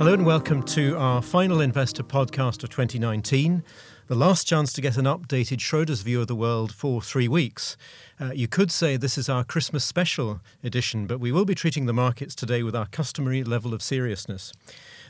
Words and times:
Hello 0.00 0.14
and 0.14 0.24
welcome 0.24 0.62
to 0.62 0.96
our 0.96 1.20
final 1.20 1.60
investor 1.60 2.02
podcast 2.02 2.64
of 2.64 2.70
2019, 2.70 3.62
the 4.06 4.14
last 4.14 4.46
chance 4.46 4.72
to 4.72 4.80
get 4.80 4.96
an 4.96 5.04
updated 5.04 5.58
Schroders 5.58 6.02
view 6.02 6.22
of 6.22 6.26
the 6.26 6.34
world 6.34 6.72
for 6.72 7.02
three 7.02 7.28
weeks. 7.28 7.76
Uh, 8.18 8.32
you 8.32 8.48
could 8.48 8.72
say 8.72 8.96
this 8.96 9.18
is 9.18 9.28
our 9.28 9.44
Christmas 9.44 9.84
special 9.84 10.40
edition, 10.64 11.06
but 11.06 11.20
we 11.20 11.30
will 11.30 11.44
be 11.44 11.54
treating 11.54 11.84
the 11.84 11.92
markets 11.92 12.34
today 12.34 12.62
with 12.62 12.74
our 12.74 12.86
customary 12.86 13.44
level 13.44 13.74
of 13.74 13.82
seriousness. 13.82 14.54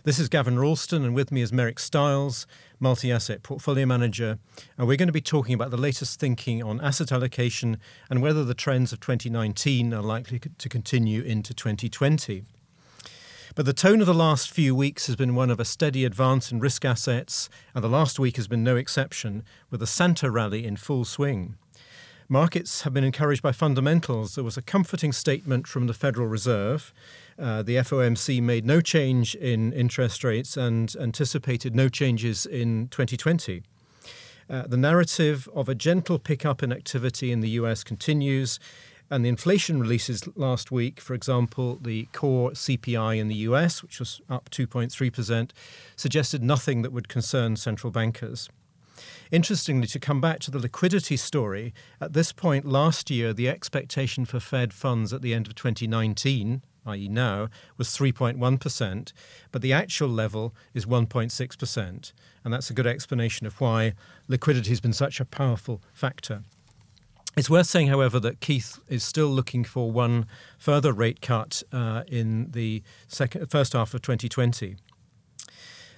This 0.03 0.19
is 0.19 0.29
Gavin 0.29 0.59
Ralston, 0.59 1.05
and 1.05 1.15
with 1.15 1.31
me 1.31 1.41
is 1.41 1.53
Merrick 1.53 1.79
Stiles, 1.79 2.49
multi 2.81 3.13
asset 3.13 3.45
portfolio 3.45 3.87
manager. 3.87 4.41
And 4.77 4.89
we're 4.89 4.97
going 4.97 5.07
to 5.07 5.13
be 5.13 5.21
talking 5.21 5.55
about 5.55 5.71
the 5.71 5.77
latest 5.77 6.19
thinking 6.19 6.65
on 6.65 6.81
asset 6.81 7.13
allocation 7.13 7.79
and 8.09 8.21
whether 8.21 8.45
the 8.45 8.55
trends 8.55 8.93
of 8.93 8.99
2019 8.99 9.95
are 9.95 10.03
likely 10.03 10.41
to 10.41 10.69
continue 10.69 11.23
into 11.23 11.55
2020. 11.55 12.43
But 13.55 13.67
the 13.67 13.73
tone 13.73 14.01
of 14.01 14.07
the 14.07 14.15
last 14.15 14.51
few 14.51 14.75
weeks 14.75 15.09
has 15.09 15.17
been 15.17 15.35
one 15.35 15.51
of 15.51 15.59
a 15.59 15.65
steady 15.65 16.05
advance 16.05 16.53
in 16.53 16.61
risk 16.61 16.85
assets, 16.85 17.51
and 17.75 17.83
the 17.83 17.89
last 17.89 18.19
week 18.19 18.37
has 18.37 18.47
been 18.47 18.63
no 18.63 18.77
exception, 18.77 19.43
with 19.71 19.81
the 19.81 19.87
Santa 19.89 20.31
rally 20.31 20.65
in 20.65 20.77
full 20.77 21.05
swing. 21.05 21.57
Markets 22.29 22.83
have 22.83 22.95
been 22.95 23.03
encouraged 23.03 23.43
by 23.43 23.51
fundamentals. 23.51 24.37
There 24.37 24.45
was 24.45 24.57
a 24.57 24.63
comforting 24.63 25.11
statement 25.11 25.67
from 25.67 25.89
the 25.89 25.95
Federal 25.95 26.29
Reserve. 26.29 26.93
Uh, 27.37 27.63
the 27.63 27.75
FOMC 27.75 28.41
made 28.41 28.65
no 28.65 28.81
change 28.81 29.35
in 29.35 29.73
interest 29.73 30.23
rates 30.23 30.57
and 30.57 30.95
anticipated 31.01 31.75
no 31.75 31.89
changes 31.89 32.47
in 32.47 32.87
2020. 32.89 33.65
Uh, 34.49 34.67
the 34.67 34.77
narrative 34.77 35.49
of 35.55 35.69
a 35.69 35.75
gentle 35.75 36.21
pickup 36.21 36.63
in 36.63 36.73
activity 36.73 37.33
in 37.33 37.41
the 37.41 37.51
US 37.51 37.83
continues, 37.83 38.61
and 39.11 39.25
the 39.25 39.29
inflation 39.29 39.81
releases 39.81 40.29
last 40.37 40.71
week, 40.71 41.01
for 41.01 41.15
example, 41.15 41.79
the 41.83 42.07
core 42.13 42.53
CPI 42.53 43.19
in 43.19 43.29
the 43.29 43.35
US, 43.37 43.83
which 43.83 43.99
was 43.99 44.21
up 44.31 44.49
2.3%, 44.51 45.51
suggested 45.97 46.43
nothing 46.43 46.83
that 46.83 46.93
would 46.93 47.09
concern 47.09 47.57
central 47.57 47.91
bankers. 47.91 48.49
Interestingly, 49.31 49.87
to 49.89 49.99
come 49.99 50.21
back 50.21 50.39
to 50.41 50.51
the 50.51 50.59
liquidity 50.59 51.17
story, 51.17 51.73
at 52.01 52.13
this 52.13 52.33
point 52.33 52.65
last 52.65 53.11
year, 53.11 53.33
the 53.33 53.49
expectation 53.49 54.25
for 54.25 54.41
Fed 54.41 54.73
funds 54.73 55.13
at 55.13 55.23
the 55.23 55.35
end 55.35 55.47
of 55.47 55.55
2019, 55.55 56.63
i.e., 56.87 57.09
now, 57.09 57.49
was 57.77 57.89
3.1%, 57.89 59.13
but 59.53 59.63
the 59.63 59.73
actual 59.73 60.09
level 60.09 60.55
is 60.75 60.87
1.6%. 60.87 62.13
And 62.45 62.55
that's 62.55 62.71
a 62.71 62.75
good 62.75 62.87
explanation 62.87 63.47
of 63.47 63.61
why 63.61 63.95
liquidity 64.29 64.71
has 64.71 64.81
been 64.81 64.93
such 64.93 65.21
a 65.21 65.25
powerful 65.25 65.81
factor. 65.95 66.43
It's 67.37 67.49
worth 67.49 67.67
saying, 67.67 67.87
however, 67.87 68.19
that 68.21 68.41
Keith 68.41 68.81
is 68.89 69.05
still 69.05 69.29
looking 69.29 69.63
for 69.63 69.91
one 69.91 70.27
further 70.59 70.93
rate 70.93 71.21
cut 71.21 71.63
uh, 71.73 72.03
in 72.09 72.51
the 72.51 72.83
second, 73.07 73.51
first 73.51 73.73
half 73.73 73.95
of 73.95 74.03
2020. 74.03 74.77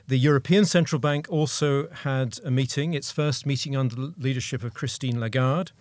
The 0.08 0.18
European 0.18 0.66
Central 0.66 0.98
Bank 0.98 1.26
also 1.30 1.88
had 1.88 2.38
a 2.44 2.50
meeting, 2.50 2.92
its 2.92 3.10
first 3.10 3.46
meeting 3.46 3.76
under 3.76 3.94
the 3.94 4.14
leadership 4.18 4.62
of 4.62 4.74
Christine 4.74 5.20
Lagarde. 5.20 5.72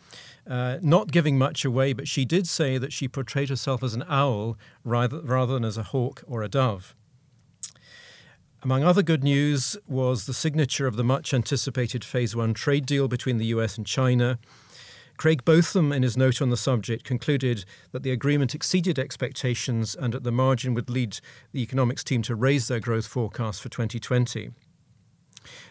Uh, 0.47 0.77
not 0.81 1.11
giving 1.11 1.37
much 1.37 1.65
away, 1.65 1.91
but 1.91 2.07
she 2.07 2.23
did 2.23 2.47
say 2.47 2.77
that 2.77 2.93
she 2.93 3.07
portrayed 3.07 3.49
herself 3.49 3.83
as 3.83 3.93
an 3.93 4.03
owl 4.07 4.57
rather, 4.83 5.19
rather 5.21 5.53
than 5.53 5.65
as 5.65 5.77
a 5.77 5.83
hawk 5.83 6.23
or 6.27 6.43
a 6.43 6.49
dove. 6.49 6.95
Among 8.63 8.83
other 8.83 9.01
good 9.01 9.23
news 9.23 9.75
was 9.87 10.25
the 10.25 10.33
signature 10.33 10.87
of 10.87 10.95
the 10.95 11.03
much 11.03 11.33
anticipated 11.33 12.05
Phase 12.05 12.35
1 12.35 12.53
trade 12.53 12.85
deal 12.85 13.07
between 13.07 13.37
the 13.37 13.45
US 13.45 13.75
and 13.75 13.87
China. 13.87 14.37
Craig 15.21 15.45
Botham, 15.45 15.91
in 15.91 16.01
his 16.01 16.17
note 16.17 16.41
on 16.41 16.49
the 16.49 16.57
subject, 16.57 17.03
concluded 17.03 17.63
that 17.91 18.01
the 18.01 18.09
agreement 18.09 18.55
exceeded 18.55 18.97
expectations 18.97 19.93
and 19.93 20.15
at 20.15 20.23
the 20.23 20.31
margin 20.31 20.73
would 20.73 20.89
lead 20.89 21.19
the 21.51 21.61
economics 21.61 22.03
team 22.03 22.23
to 22.23 22.33
raise 22.33 22.67
their 22.67 22.79
growth 22.79 23.05
forecast 23.05 23.61
for 23.61 23.69
2020. 23.69 24.49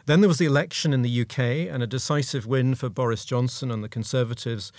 Then 0.07 0.21
there 0.21 0.29
was 0.29 0.39
the 0.39 0.47
election 0.47 0.93
in 0.93 1.03
the 1.03 1.23
UK 1.23 1.41
and 1.69 1.83
a 1.83 1.89
decisive 1.89 2.47
win 2.47 2.77
for 2.77 2.89
Boris 2.89 3.25
Johnson 3.25 3.73
and 3.73 3.83
the 3.83 3.89
Conservatives, 3.89 4.71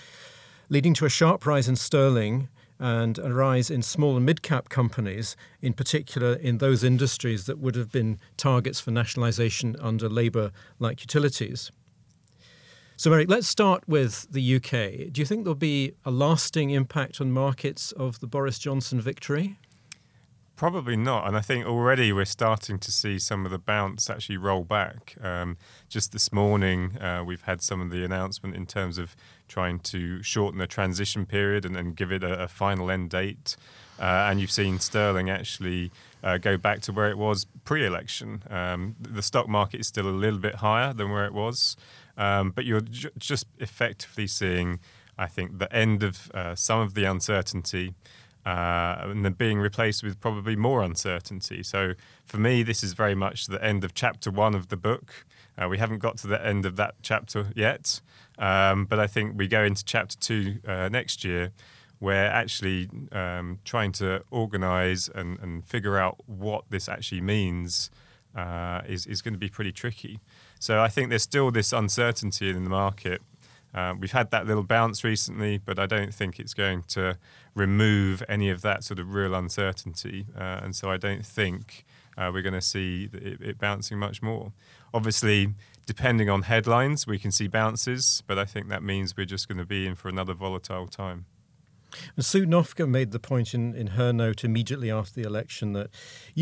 leading 0.70 0.94
to 0.94 1.04
a 1.04 1.10
sharp 1.10 1.44
rise 1.44 1.68
in 1.68 1.76
sterling 1.76 2.48
and 2.78 3.18
a 3.18 3.30
rise 3.30 3.70
in 3.70 3.82
small 3.82 4.16
and 4.16 4.24
mid 4.24 4.40
cap 4.40 4.70
companies, 4.70 5.36
in 5.60 5.74
particular 5.74 6.32
in 6.32 6.56
those 6.56 6.82
industries 6.82 7.44
that 7.44 7.58
would 7.58 7.74
have 7.74 7.92
been 7.92 8.18
targets 8.38 8.80
for 8.80 8.90
nationalisation 8.90 9.76
under 9.80 10.08
Labour 10.08 10.50
like 10.78 11.02
utilities. 11.02 11.70
So, 13.02 13.12
Eric, 13.12 13.28
let's 13.28 13.48
start 13.48 13.82
with 13.88 14.28
the 14.30 14.54
UK. 14.54 15.12
Do 15.12 15.20
you 15.20 15.24
think 15.24 15.42
there'll 15.42 15.56
be 15.56 15.94
a 16.04 16.12
lasting 16.12 16.70
impact 16.70 17.20
on 17.20 17.32
markets 17.32 17.90
of 17.90 18.20
the 18.20 18.28
Boris 18.28 18.60
Johnson 18.60 19.00
victory? 19.00 19.58
Probably 20.54 20.96
not. 20.96 21.26
And 21.26 21.36
I 21.36 21.40
think 21.40 21.66
already 21.66 22.12
we're 22.12 22.24
starting 22.24 22.78
to 22.78 22.92
see 22.92 23.18
some 23.18 23.44
of 23.44 23.50
the 23.50 23.58
bounce 23.58 24.08
actually 24.08 24.36
roll 24.36 24.62
back. 24.62 25.16
Um, 25.20 25.56
just 25.88 26.12
this 26.12 26.32
morning, 26.32 26.96
uh, 26.98 27.24
we've 27.26 27.42
had 27.42 27.60
some 27.60 27.80
of 27.80 27.90
the 27.90 28.04
announcement 28.04 28.54
in 28.54 28.66
terms 28.66 28.98
of 28.98 29.16
trying 29.48 29.80
to 29.80 30.22
shorten 30.22 30.60
the 30.60 30.68
transition 30.68 31.26
period 31.26 31.64
and, 31.64 31.74
then 31.74 31.94
give 31.94 32.12
it 32.12 32.22
a, 32.22 32.44
a 32.44 32.46
final 32.46 32.88
end 32.88 33.10
date. 33.10 33.56
Uh, 33.98 34.28
and 34.30 34.40
you've 34.40 34.52
seen 34.52 34.78
sterling 34.78 35.28
actually 35.28 35.90
uh, 36.22 36.38
go 36.38 36.56
back 36.56 36.80
to 36.82 36.92
where 36.92 37.10
it 37.10 37.18
was 37.18 37.46
pre 37.64 37.84
election. 37.84 38.44
Um, 38.48 38.94
the 39.00 39.22
stock 39.22 39.48
market 39.48 39.80
is 39.80 39.88
still 39.88 40.06
a 40.06 40.10
little 40.10 40.38
bit 40.38 40.56
higher 40.56 40.92
than 40.92 41.10
where 41.10 41.24
it 41.24 41.34
was. 41.34 41.76
Um, 42.16 42.50
but 42.50 42.64
you're 42.64 42.80
ju- 42.80 43.10
just 43.18 43.46
effectively 43.58 44.26
seeing, 44.26 44.80
I 45.18 45.26
think, 45.26 45.58
the 45.58 45.72
end 45.74 46.02
of 46.02 46.30
uh, 46.32 46.54
some 46.54 46.80
of 46.80 46.94
the 46.94 47.04
uncertainty. 47.04 47.94
Uh, 48.44 48.98
and 49.02 49.24
then 49.24 49.34
being 49.34 49.60
replaced 49.60 50.02
with 50.02 50.18
probably 50.18 50.56
more 50.56 50.82
uncertainty. 50.82 51.62
So 51.62 51.92
for 52.24 52.38
me, 52.38 52.64
this 52.64 52.82
is 52.82 52.92
very 52.92 53.14
much 53.14 53.46
the 53.46 53.62
end 53.62 53.84
of 53.84 53.94
chapter 53.94 54.32
one 54.32 54.56
of 54.56 54.66
the 54.66 54.76
book. 54.76 55.24
Uh, 55.56 55.68
we 55.68 55.78
haven't 55.78 55.98
got 55.98 56.16
to 56.18 56.26
the 56.26 56.44
end 56.44 56.66
of 56.66 56.74
that 56.74 56.96
chapter 57.02 57.52
yet, 57.54 58.00
um, 58.38 58.84
but 58.86 58.98
I 58.98 59.06
think 59.06 59.38
we 59.38 59.46
go 59.46 59.62
into 59.62 59.84
chapter 59.84 60.16
two 60.18 60.58
uh, 60.66 60.88
next 60.88 61.22
year, 61.22 61.52
where 62.00 62.26
actually 62.26 62.88
um, 63.12 63.60
trying 63.64 63.92
to 63.92 64.24
organise 64.32 65.08
and, 65.14 65.38
and, 65.38 65.64
figure 65.64 65.98
out 65.98 66.16
what 66.26 66.64
this 66.68 66.88
actually 66.88 67.20
means 67.20 67.90
uh, 68.36 68.80
is, 68.86 69.06
is 69.06 69.22
going 69.22 69.34
to 69.34 69.38
be 69.38 69.48
pretty 69.48 69.72
tricky. 69.72 70.20
So 70.58 70.80
I 70.80 70.88
think 70.88 71.10
there's 71.10 71.22
still 71.22 71.50
this 71.50 71.72
uncertainty 71.72 72.50
in 72.50 72.64
the 72.64 72.70
market. 72.70 73.20
Uh, 73.74 73.94
we've 73.98 74.12
had 74.12 74.30
that 74.30 74.46
little 74.46 74.62
bounce 74.62 75.02
recently, 75.02 75.58
but 75.58 75.78
I 75.78 75.86
don't 75.86 76.12
think 76.12 76.38
it's 76.38 76.54
going 76.54 76.82
to 76.88 77.16
remove 77.54 78.22
any 78.28 78.50
of 78.50 78.60
that 78.62 78.84
sort 78.84 78.98
of 78.98 79.14
real 79.14 79.34
uncertainty. 79.34 80.26
Uh, 80.36 80.60
and 80.62 80.76
so 80.76 80.90
I 80.90 80.98
don't 80.98 81.24
think 81.24 81.84
uh, 82.16 82.30
we're 82.32 82.42
going 82.42 82.52
to 82.54 82.60
see 82.60 83.08
it, 83.12 83.40
it, 83.40 83.58
bouncing 83.58 83.98
much 83.98 84.22
more. 84.22 84.52
Obviously, 84.92 85.54
depending 85.86 86.28
on 86.28 86.42
headlines, 86.42 87.06
we 87.06 87.18
can 87.18 87.30
see 87.30 87.48
bounces, 87.48 88.22
but 88.26 88.38
I 88.38 88.44
think 88.44 88.68
that 88.68 88.82
means 88.82 89.16
we're 89.16 89.24
just 89.24 89.48
going 89.48 89.58
to 89.58 89.64
be 89.64 89.86
in 89.86 89.94
for 89.94 90.08
another 90.08 90.34
volatile 90.34 90.86
time. 90.86 91.24
And 92.16 92.24
Sue 92.24 92.46
Noffke 92.46 92.88
made 92.88 93.12
the 93.12 93.18
point 93.18 93.54
in, 93.54 93.74
in 93.74 93.88
her 93.88 94.12
note 94.12 94.44
immediately 94.44 94.90
after 94.90 95.14
the 95.14 95.26
election 95.26 95.72
that 95.72 95.90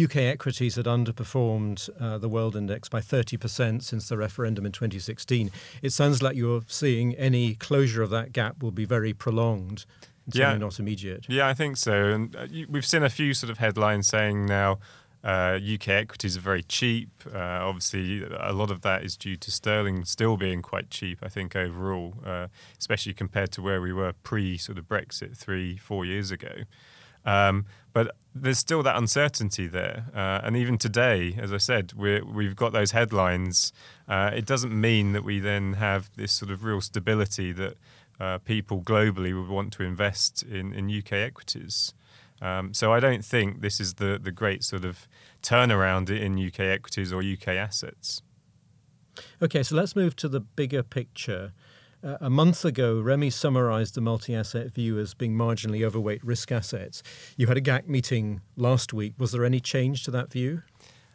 UK 0.00 0.16
equities 0.16 0.76
had 0.76 0.86
underperformed 0.86 1.88
uh, 2.00 2.18
the 2.18 2.28
world 2.28 2.56
index 2.56 2.88
by 2.88 3.00
30% 3.00 3.82
since 3.82 4.08
the 4.08 4.16
referendum 4.16 4.66
in 4.66 4.72
2016. 4.72 5.50
It 5.82 5.90
sounds 5.90 6.22
like 6.22 6.36
you're 6.36 6.62
seeing 6.66 7.14
any 7.14 7.54
closure 7.54 8.02
of 8.02 8.10
that 8.10 8.32
gap 8.32 8.62
will 8.62 8.70
be 8.70 8.84
very 8.84 9.12
prolonged. 9.12 9.84
Yeah, 10.32 10.56
not 10.56 10.78
immediate. 10.78 11.26
Yeah, 11.28 11.48
I 11.48 11.54
think 11.54 11.76
so. 11.76 12.04
And 12.04 12.36
uh, 12.36 12.46
we've 12.68 12.86
seen 12.86 13.02
a 13.02 13.10
few 13.10 13.34
sort 13.34 13.50
of 13.50 13.58
headlines 13.58 14.06
saying 14.06 14.46
now, 14.46 14.78
uh, 15.22 15.58
UK 15.62 15.88
equities 15.88 16.36
are 16.36 16.40
very 16.40 16.62
cheap. 16.62 17.10
Uh, 17.26 17.38
obviously, 17.38 18.24
a 18.24 18.52
lot 18.52 18.70
of 18.70 18.80
that 18.82 19.04
is 19.04 19.16
due 19.16 19.36
to 19.36 19.50
sterling 19.50 20.04
still 20.04 20.36
being 20.36 20.62
quite 20.62 20.90
cheap, 20.90 21.18
I 21.22 21.28
think, 21.28 21.54
overall, 21.54 22.14
uh, 22.24 22.48
especially 22.78 23.12
compared 23.12 23.52
to 23.52 23.62
where 23.62 23.80
we 23.80 23.92
were 23.92 24.12
pre 24.22 24.56
sort 24.56 24.78
of 24.78 24.88
Brexit 24.88 25.36
three, 25.36 25.76
four 25.76 26.04
years 26.04 26.30
ago. 26.30 26.64
Um, 27.24 27.66
but 27.92 28.14
there's 28.34 28.58
still 28.58 28.82
that 28.82 28.96
uncertainty 28.96 29.66
there. 29.66 30.06
Uh, 30.14 30.40
and 30.42 30.56
even 30.56 30.78
today, 30.78 31.36
as 31.38 31.52
I 31.52 31.58
said, 31.58 31.92
we 31.92 32.44
have 32.44 32.56
got 32.56 32.72
those 32.72 32.92
headlines. 32.92 33.72
Uh, 34.08 34.30
it 34.34 34.46
doesn't 34.46 34.78
mean 34.78 35.12
that 35.12 35.24
we 35.24 35.38
then 35.40 35.74
have 35.74 36.10
this 36.16 36.32
sort 36.32 36.50
of 36.50 36.64
real 36.64 36.80
stability 36.80 37.52
that 37.52 37.76
uh, 38.18 38.38
people 38.38 38.80
globally 38.80 39.38
would 39.38 39.50
want 39.50 39.72
to 39.74 39.82
invest 39.82 40.42
in, 40.42 40.72
in 40.72 40.90
UK 40.90 41.12
equities. 41.12 41.94
Um, 42.40 42.72
so 42.72 42.92
I 42.92 43.00
don't 43.00 43.24
think 43.24 43.60
this 43.60 43.80
is 43.80 43.94
the, 43.94 44.18
the 44.22 44.32
great 44.32 44.64
sort 44.64 44.84
of 44.84 45.06
turnaround 45.42 46.10
in 46.10 46.38
UK 46.38 46.60
equities 46.60 47.12
or 47.12 47.22
UK 47.22 47.48
assets. 47.48 48.22
Okay, 49.42 49.62
so 49.62 49.76
let's 49.76 49.94
move 49.94 50.16
to 50.16 50.28
the 50.28 50.40
bigger 50.40 50.82
picture. 50.82 51.52
Uh, 52.02 52.16
a 52.20 52.30
month 52.30 52.64
ago, 52.64 52.98
Remi 52.98 53.28
summarised 53.28 53.94
the 53.94 54.00
multi 54.00 54.34
asset 54.34 54.72
view 54.72 54.98
as 54.98 55.12
being 55.12 55.34
marginally 55.34 55.84
overweight 55.84 56.24
risk 56.24 56.50
assets. 56.50 57.02
You 57.36 57.46
had 57.46 57.58
a 57.58 57.60
GAC 57.60 57.86
meeting 57.86 58.40
last 58.56 58.94
week. 58.94 59.14
Was 59.18 59.32
there 59.32 59.44
any 59.44 59.60
change 59.60 60.04
to 60.04 60.10
that 60.12 60.30
view? 60.30 60.62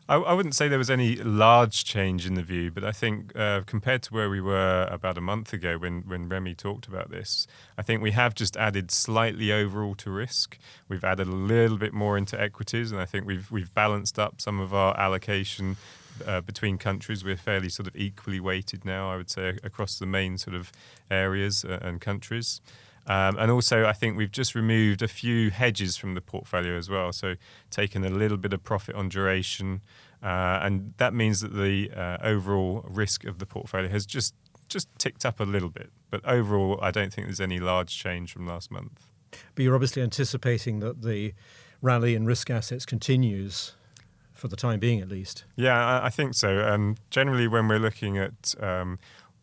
I, 0.08 0.16
I, 0.18 0.34
wouldn't 0.34 0.54
say 0.54 0.68
there 0.68 0.78
was 0.78 0.92
any 0.92 1.16
large 1.16 1.84
change 1.84 2.28
in 2.28 2.36
the 2.36 2.44
view, 2.44 2.70
but 2.70 2.84
I 2.84 2.92
think 2.92 3.36
uh, 3.36 3.62
compared 3.66 4.04
to 4.04 4.14
where 4.14 4.30
we 4.30 4.40
were 4.40 4.88
about 4.92 5.18
a 5.18 5.22
month 5.22 5.52
ago 5.52 5.80
when, 5.80 6.02
when 6.02 6.30
Remi 6.30 6.54
talked 6.54 6.88
about 6.88 7.10
this, 7.10 7.48
I 7.76 7.82
think 7.82 8.04
we 8.04 8.12
have 8.12 8.36
just 8.36 8.56
added 8.56 8.92
slightly 8.92 9.52
overall 9.52 9.96
to 9.96 10.12
risk. 10.12 10.60
We've 10.88 11.04
added 11.04 11.28
a 11.28 11.32
little 11.32 11.78
bit 11.78 11.92
more 11.92 12.18
into 12.20 12.40
equities, 12.40 12.92
and 12.92 13.02
I 13.02 13.06
think 13.06 13.26
we've 13.26 13.50
we've 13.50 13.74
balanced 13.74 14.20
up 14.20 14.42
some 14.42 14.60
of 14.60 14.76
our 14.76 14.96
allocation 15.00 15.78
uh, 16.26 16.42
between 16.42 16.78
countries. 16.78 17.24
We're 17.24 17.36
fairly 17.36 17.70
sort 17.70 17.88
of 17.88 17.96
equally 17.96 18.40
weighted 18.40 18.86
now, 18.86 19.12
I 19.12 19.18
would 19.18 19.32
say, 19.32 19.58
across 19.64 19.98
the 19.98 20.06
main 20.06 20.38
sort 20.38 20.56
of 20.56 20.72
areas 21.10 21.66
uh, 21.66 21.80
and 21.82 22.00
countries. 22.00 22.62
Um, 23.08 23.38
and 23.38 23.52
also, 23.52 23.86
I 23.86 23.94
think 23.94 24.18
we've 24.18 24.32
just 24.32 24.56
removed 24.56 25.02
a 25.02 25.08
few 25.08 25.52
hedges 25.52 25.96
from 25.96 26.16
the 26.16 26.22
portfolio 26.22 26.76
as 26.78 26.90
well. 26.90 27.14
So, 27.14 27.36
taken 27.70 28.04
a 28.04 28.10
little 28.10 28.38
bit 28.38 28.52
of 28.52 28.64
profit 28.64 28.96
on 28.96 29.10
duration, 29.10 29.82
uh, 30.24 30.60
and 30.62 30.94
that 30.98 31.14
means 31.14 31.42
that 31.42 31.54
the 31.54 31.92
uh, 31.92 32.18
overall 32.22 32.84
risk 32.88 33.24
of 33.24 33.38
the 33.38 33.46
portfolio 33.46 33.90
has 33.90 34.06
just 34.06 34.34
just 34.68 34.88
ticked 34.98 35.26
up 35.26 35.40
a 35.40 35.44
little 35.44 35.70
bit. 35.70 35.92
But 36.10 36.26
overall, 36.26 36.80
I 36.82 36.90
don't 36.90 37.14
think 37.14 37.28
there's 37.28 37.42
any 37.42 37.60
large 37.60 37.96
change 37.96 38.34
from 38.34 38.48
last 38.48 38.72
month. 38.72 39.08
But 39.54 39.64
you're 39.64 39.76
obviously 39.76 40.02
anticipating 40.02 40.80
that 40.80 41.04
the 41.04 41.34
rally 41.82 42.16
in 42.16 42.26
risk 42.26 42.50
assets 42.50 42.86
continues 42.86 43.74
for 44.34 44.48
the 44.48 44.56
time 44.56 44.80
being, 44.80 45.00
at 45.00 45.10
least. 45.10 45.46
Yeah, 45.56 45.78
I, 45.78 46.08
I 46.08 46.10
think 46.10 46.34
so. 46.34 46.68
Um, 46.68 46.98
generally, 47.12 47.48
when 47.48 47.68
we're 47.68 47.80
looking 47.80 48.18
at 48.18 48.56
um, 48.60 48.98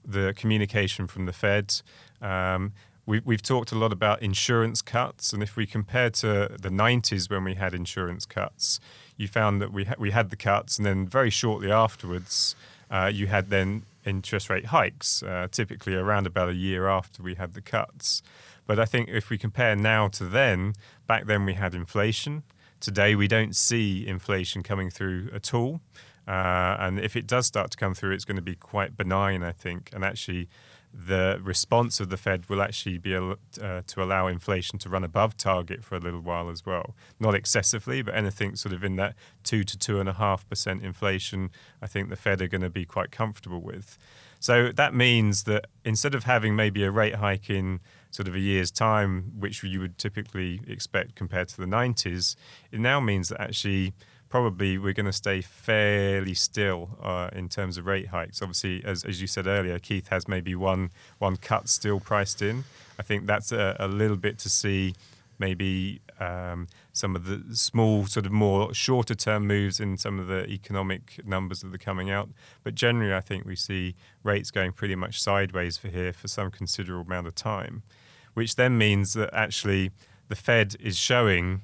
the 0.05 0.35
communication 0.35 1.07
from 1.07 1.27
the 1.27 1.33
Fed. 1.33 1.81
Um, 2.21 2.73
We've, 3.05 3.25
we've 3.27 3.43
talked 3.43 3.73
a 3.73 3.75
lot 3.75 3.93
about 3.93 4.23
insurance 4.23 4.81
cuts, 4.81 5.33
and 5.33 5.43
if 5.43 5.57
we 5.57 5.67
compare 5.67 6.11
to 6.11 6.57
the 6.59 6.69
90s 6.69 7.29
when 7.29 7.43
we 7.45 7.55
had 7.55 7.75
insurance 7.75 8.25
cuts, 8.25 8.79
you 9.17 9.27
found 9.27 9.61
that 9.61 9.73
we, 9.73 9.85
ha- 9.85 9.97
we 9.99 10.13
had 10.13 10.31
the 10.31 10.37
cuts, 10.37 10.77
and 10.77 10.87
then 10.87 11.09
very 11.09 11.31
shortly 11.31 11.71
afterwards, 11.71 12.55
uh, 12.91 13.11
you 13.13 13.27
had 13.27 13.51
then 13.51 13.85
interest 14.05 14.49
rate 14.49 14.67
hikes, 14.67 15.23
uh, 15.23 15.49
typically 15.51 15.95
around 15.95 16.27
about 16.27 16.49
a 16.49 16.55
year 16.55 16.89
after 16.89 17.23
we 17.23 17.35
had 17.35 17.55
the 17.55 17.61
cuts. 17.61 18.23
But 18.67 18.79
I 18.79 18.85
think 18.85 19.09
if 19.09 19.31
we 19.31 19.39
compare 19.39 19.75
now 19.75 20.09
to 20.09 20.25
then, 20.25 20.75
back 21.07 21.27
then 21.27 21.45
we 21.45 21.55
had 21.55 21.75
inflation. 21.75 22.45
Today 22.81 23.15
we 23.15 23.29
don't 23.29 23.57
see 23.57 24.07
inflation 24.07 24.63
coming 24.63 24.91
through 24.91 25.31
at 25.35 25.53
all. 25.53 25.81
Uh, 26.27 26.77
and 26.79 27.01
if 27.01 27.17
it 27.17 27.27
does 27.27 27.47
start 27.47 27.73
to 27.73 27.77
come 27.77 27.95
through, 27.95 28.13
it's 28.13 28.25
going 28.25 28.37
to 28.37 28.43
be 28.43 28.55
quite 28.55 28.97
benign, 28.97 29.43
I 29.43 29.53
think. 29.53 29.91
And 29.93 30.05
actually, 30.05 30.49
the 30.95 31.41
response 31.43 32.01
of 32.01 32.11
the 32.11 32.17
Fed 32.17 32.49
will 32.49 32.61
actually 32.61 32.99
be 32.99 33.15
uh, 33.15 33.35
to 33.87 34.03
allow 34.03 34.27
inflation 34.27 34.79
to 34.81 34.89
run 34.89 35.05
above 35.05 35.37
target 35.37 35.83
for 35.83 35.97
a 35.97 35.99
little 35.99 36.21
while 36.21 36.51
as 36.51 36.67
well. 36.67 36.95
Not 37.19 37.35
excessively, 37.35 38.03
but 38.03 38.15
anything 38.15 38.57
sort 38.57 38.75
of 38.75 38.85
in 38.85 38.97
that 38.97 39.15
two 39.43 39.65
to 39.65 39.79
two 39.79 40.01
and 40.01 40.09
a 40.09 40.13
half 40.13 40.49
percent 40.49 40.83
inflation, 40.83 41.51
I 41.81 41.87
think 41.87 42.11
the 42.11 42.17
Fed 42.17 42.43
are 42.43 42.49
going 42.49 42.63
to 42.63 42.71
be 42.71 42.85
quite 42.85 43.11
comfortable 43.11 43.61
with. 43.61 43.99
So 44.39 44.71
that 44.73 44.93
means 44.93 45.45
that 45.45 45.67
instead 45.85 46.15
of 46.15 46.25
having 46.25 46.57
maybe 46.57 46.83
a 46.83 46.91
rate 46.91 47.15
hike 47.15 47.49
in 47.49 47.81
sort 48.11 48.29
of 48.29 48.35
a 48.35 48.41
year's 48.41 48.71
time, 48.71 49.33
which 49.39 49.63
you 49.63 49.81
would 49.81 49.99
typically 49.99 50.61
expect 50.67 51.15
compared 51.15 51.49
to 51.49 51.57
the 51.57 51.67
90s, 51.67 52.37
it 52.71 52.81
now 52.81 53.01
means 53.01 53.29
that 53.29 53.41
actually 53.41 53.95
probably 54.33 54.79
we're 54.79 54.95
going 54.95 55.05
to 55.05 55.13
stay 55.13 55.43
fairly 55.43 56.33
still 56.33 56.89
uh, 57.03 57.29
in 57.35 57.51
terms 57.51 57.77
of 57.77 57.85
rate 57.85 58.07
hikes. 58.07 58.41
Obviously, 58.41 58.83
as, 58.83 59.05
as 59.05 59.21
you 59.21 59.27
said 59.27 59.47
earlier, 59.47 59.79
Keith 59.79 60.09
has 60.09 60.27
maybe 60.27 60.55
one 60.55 60.91
one 61.19 61.37
cut 61.37 61.69
still 61.69 62.01
priced 62.01 62.41
in. 62.41 62.65
I 62.99 63.03
think 63.03 63.27
that's 63.27 63.53
a, 63.53 63.77
a 63.79 63.87
little 63.87 64.17
bit 64.17 64.39
to 64.39 64.49
see 64.49 64.95
maybe 65.39 66.01
um, 66.19 66.67
some 66.95 67.15
of 67.15 67.27
the 67.27 67.55
small, 67.55 68.07
sort 68.07 68.25
of 68.25 68.33
more 68.33 68.73
shorter 68.73 69.15
term 69.15 69.47
moves 69.47 69.79
in 69.81 69.99
some 69.99 70.19
of 70.19 70.29
the 70.29 70.47
economic 70.49 71.21
numbers 71.27 71.61
that 71.61 71.75
are 71.75 71.85
coming 71.91 72.11
out. 72.11 72.31
But 72.65 72.75
generally, 72.75 73.13
I 73.13 73.21
think 73.21 73.45
we 73.45 73.55
see 73.55 73.95
rates 74.23 74.51
going 74.51 74.73
pretty 74.73 74.95
much 74.95 75.21
sideways 75.21 75.77
for 75.77 75.89
here 75.89 76.15
for 76.15 76.27
some 76.27 76.51
considerable 76.51 77.05
amount 77.05 77.27
of 77.27 77.35
time, 77.35 77.83
which 78.33 78.57
then 78.57 78.79
means 78.79 79.13
that 79.13 79.29
actually 79.35 79.91
the 80.29 80.37
Fed 80.37 80.75
is 80.81 80.97
showing 80.97 81.61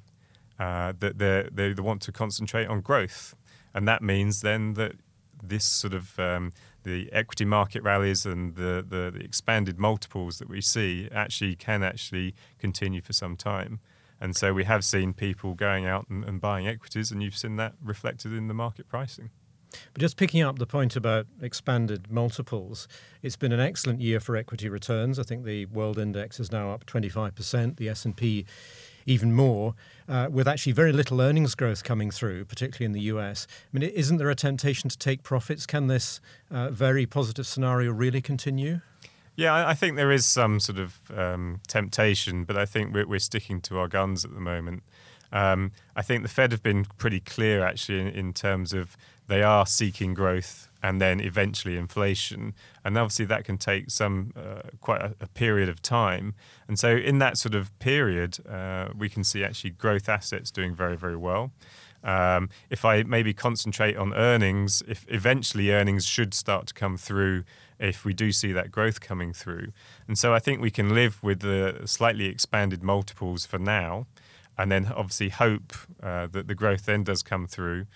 uh, 0.59 0.93
that 0.99 1.19
they 1.19 1.49
they 1.53 1.81
want 1.81 2.03
to 2.03 2.13
concentrate 2.13 2.67
on 2.67 2.81
growth, 2.81 3.35
and 3.75 3.87
that 3.87 4.03
means 4.03 4.41
then 4.41 4.75
that 4.75 4.97
this 5.43 5.65
sort 5.65 5.95
of 5.95 6.19
um, 6.19 6.53
the 6.83 7.13
equity 7.13 7.45
market 7.45 7.83
rallies 7.83 8.25
and 8.27 8.57
the, 8.57 8.85
the, 8.87 9.11
the, 9.15 9.21
expanded 9.21 9.79
multiples 9.79 10.39
that 10.39 10.49
we 10.49 10.61
see 10.61 11.09
actually 11.13 11.55
can 11.55 11.83
actually 11.83 12.35
continue 12.59 13.01
for 13.01 13.13
some 13.13 13.37
time. 13.37 13.79
And 14.21 14.35
so 14.35 14.53
we 14.53 14.65
have 14.65 14.85
seen 14.85 15.13
people 15.13 15.55
going 15.55 15.87
out 15.87 16.09
and, 16.09 16.25
and 16.25 16.41
buying 16.41 16.67
equities, 16.67 17.13
and 17.13 17.23
you've 17.23 17.37
seen 17.37 17.57
that 17.57 17.75
reflected 17.83 18.33
in 18.33 18.49
the 18.49 18.55
market 18.55 18.89
pricing. 18.89 19.31
But 19.93 20.01
just 20.01 20.17
picking 20.17 20.43
up 20.43 20.59
the 20.59 20.67
point 20.67 20.97
about 20.97 21.27
expanded 21.41 22.11
multiples, 22.11 22.89
it's 23.23 23.37
been 23.37 23.53
an 23.53 23.61
excellent 23.61 24.01
year 24.01 24.19
for 24.19 24.35
equity 24.35 24.69
returns. 24.69 25.19
I 25.19 25.23
think 25.23 25.45
the 25.45 25.67
world 25.67 25.99
index 25.99 26.41
is 26.41 26.51
now 26.51 26.73
up 26.73 26.87
25%. 26.87 27.77
The 27.77 27.89
S&P 27.91 28.47
even 29.09 29.33
more, 29.33 29.75
uh, 30.09 30.29
with 30.31 30.47
actually 30.47 30.73
very 30.73 30.93
little 30.93 31.21
earnings 31.21 31.55
growth 31.55 31.83
coming 31.83 32.11
through, 32.11 32.45
particularly 32.45 32.85
in 32.85 32.93
the 32.93 33.01
US. 33.13 33.47
I 33.73 33.79
mean, 33.79 33.89
isn't 33.91 34.19
there 34.19 34.31
a 34.31 34.35
temptation 34.35 34.91
to 34.91 34.99
take 34.99 35.23
profits? 35.23 35.67
Can 35.67 35.87
this 35.87 36.21
uh, 36.51 36.71
very 36.71 37.07
positive 37.07 37.47
scenario 37.47 37.91
really 37.91 38.21
continue? 38.21 38.81
Yeah, 39.35 39.69
I 39.69 39.75
think 39.75 39.97
there 39.97 40.11
is 40.11 40.27
some 40.27 40.59
sort 40.59 40.79
of 40.79 40.99
um, 41.17 41.61
temptation, 41.69 42.45
but 42.45 42.57
I 42.57 42.67
think 42.67 42.93
we're, 42.93 43.07
we're, 43.07 43.21
sticking 43.21 43.61
to 43.63 43.79
our 43.79 43.87
guns 43.87 44.25
at 44.25 44.35
the 44.35 44.41
moment. 44.41 44.83
Um, 45.31 45.71
I 45.95 46.03
think 46.03 46.25
the 46.25 46.29
Fed 46.29 46.51
have 46.51 46.63
been 46.63 46.87
pretty 46.99 47.21
clear 47.21 47.63
actually 47.63 48.01
in, 48.01 48.09
in 48.09 48.33
terms 48.33 48.73
of 48.73 48.97
they 49.29 49.43
are 49.43 49.65
seeking 49.65 50.13
growth 50.13 50.68
and 50.83 51.01
then 51.01 51.21
eventually 51.21 51.77
inflation. 51.77 52.55
And 52.85 52.97
obviously, 52.97 53.25
that 53.27 53.45
can 53.45 53.59
take 53.59 53.91
some 53.91 54.33
uh, 54.37 54.69
quite 54.81 55.01
a, 55.01 55.15
a, 55.21 55.27
period 55.27 55.69
of 55.69 55.83
time. 55.83 56.35
And 56.69 56.79
so, 56.79 56.97
in 56.97 57.19
that 57.19 57.39
sort 57.39 57.55
of 57.55 57.77
period, 57.79 58.39
uh, 58.49 58.89
we 58.97 59.09
can 59.09 59.25
see 59.25 59.45
actually 59.45 59.71
growth 59.71 60.09
assets 60.09 60.51
doing 60.51 60.75
very, 60.75 60.97
very 60.97 61.17
well. 61.17 61.53
Um, 62.05 62.49
if 62.71 62.85
I 62.85 63.03
maybe 63.03 63.35
concentrate 63.35 63.97
on 63.97 64.15
earnings, 64.15 64.83
if 64.87 65.05
eventually 65.09 65.73
earnings 65.73 66.07
should 66.07 66.33
start 66.33 66.69
to 66.69 66.75
come 66.75 66.97
through 66.97 67.45
if 67.79 68.05
we 68.05 68.13
do 68.13 68.33
see 68.33 68.53
that 68.53 68.71
growth 68.71 69.01
coming 69.01 69.33
through. 69.33 69.73
And 70.07 70.19
so 70.19 70.35
I 70.35 70.39
think 70.39 70.61
we 70.61 70.71
can 70.71 70.95
live 70.95 71.23
with 71.23 71.41
the 71.41 71.83
slightly 71.87 72.27
expanded 72.27 72.83
multiples 72.83 73.47
for 73.47 73.59
now, 73.59 74.07
and 74.57 74.71
then 74.71 74.87
obviously 74.87 75.29
hope 75.29 75.73
uh, 76.03 76.27
that 76.29 76.49
the 76.49 76.55
growth 76.55 76.87
then 76.87 77.05
does 77.05 77.23
come 77.23 77.47
through. 77.47 77.87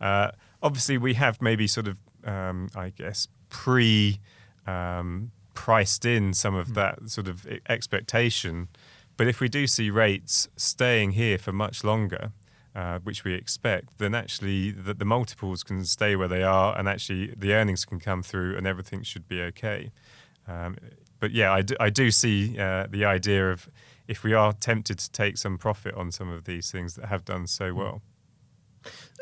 Uh, 0.00 0.32
obviously, 0.62 0.98
we 0.98 1.14
have 1.14 1.40
maybe 1.40 1.66
sort 1.66 1.88
of 1.88 1.98
um, 2.24 2.68
I 2.74 2.90
guess, 2.90 3.28
pre 3.48 4.20
um, 4.66 5.32
priced 5.54 6.04
in 6.04 6.32
some 6.32 6.54
of 6.54 6.68
hmm. 6.68 6.74
that 6.74 7.10
sort 7.10 7.28
of 7.28 7.46
expectation. 7.68 8.68
But 9.16 9.26
if 9.26 9.40
we 9.40 9.48
do 9.48 9.66
see 9.66 9.90
rates 9.90 10.48
staying 10.56 11.12
here 11.12 11.36
for 11.36 11.52
much 11.52 11.84
longer, 11.84 12.32
uh, 12.74 13.00
which 13.00 13.24
we 13.24 13.34
expect, 13.34 13.98
then 13.98 14.14
actually 14.14 14.70
the, 14.70 14.94
the, 14.94 15.04
multiples 15.04 15.62
can 15.62 15.84
stay 15.84 16.16
where 16.16 16.28
they 16.28 16.42
are, 16.42 16.78
and 16.78 16.88
actually 16.88 17.34
the 17.36 17.52
earnings 17.52 17.84
can 17.84 18.00
come 18.00 18.22
through, 18.22 18.56
and 18.56 18.66
everything 18.66 19.02
should 19.02 19.28
be 19.28 19.42
okay. 19.42 19.90
Um, 20.46 20.76
but 21.18 21.32
yeah, 21.32 21.52
I 21.52 21.62
do, 21.62 21.74
I 21.78 21.90
do 21.90 22.10
see 22.10 22.58
uh, 22.58 22.86
the 22.88 23.04
idea 23.04 23.50
of 23.50 23.68
if 24.08 24.24
we 24.24 24.32
are 24.32 24.52
tempted 24.52 24.98
to 24.98 25.10
take 25.10 25.36
some 25.36 25.58
profit 25.58 25.94
on 25.94 26.10
some 26.10 26.30
of 26.30 26.44
these 26.44 26.70
things 26.70 26.94
that 26.94 27.06
have 27.06 27.24
done 27.24 27.46
so 27.46 27.70
hmm. 27.70 27.78
well. 27.78 28.02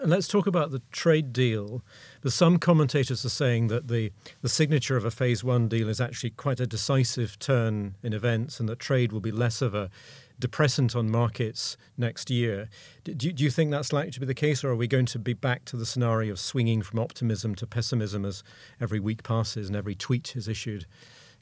And 0.00 0.10
let's 0.10 0.28
talk 0.28 0.46
about 0.46 0.70
the 0.70 0.82
trade 0.92 1.32
deal. 1.32 1.82
But 2.20 2.32
some 2.32 2.58
commentators 2.58 3.24
are 3.24 3.30
saying 3.30 3.68
that 3.68 3.88
the, 3.88 4.12
the 4.42 4.48
signature 4.48 4.96
of 4.96 5.04
a 5.04 5.10
phase 5.10 5.42
one 5.42 5.68
deal 5.68 5.88
is 5.88 6.00
actually 6.00 6.30
quite 6.30 6.60
a 6.60 6.66
decisive 6.66 7.38
turn 7.38 7.96
in 8.02 8.12
events 8.12 8.60
and 8.60 8.68
that 8.68 8.78
trade 8.78 9.12
will 9.12 9.20
be 9.20 9.32
less 9.32 9.60
of 9.62 9.74
a 9.74 9.90
depressant 10.38 10.94
on 10.94 11.10
markets 11.10 11.76
next 11.96 12.30
year. 12.30 12.68
Do, 13.04 13.14
do 13.14 13.44
you 13.44 13.50
think 13.50 13.70
that's 13.70 13.92
likely 13.92 14.12
to 14.12 14.20
be 14.20 14.26
the 14.26 14.34
case, 14.34 14.62
or 14.62 14.70
are 14.70 14.76
we 14.76 14.86
going 14.86 15.06
to 15.06 15.18
be 15.18 15.32
back 15.32 15.64
to 15.66 15.76
the 15.76 15.86
scenario 15.86 16.32
of 16.32 16.38
swinging 16.38 16.82
from 16.82 16.98
optimism 17.00 17.54
to 17.56 17.66
pessimism 17.66 18.24
as 18.24 18.42
every 18.80 19.00
week 19.00 19.22
passes 19.22 19.68
and 19.68 19.76
every 19.76 19.94
tweet 19.94 20.36
is 20.36 20.48
issued? 20.48 20.86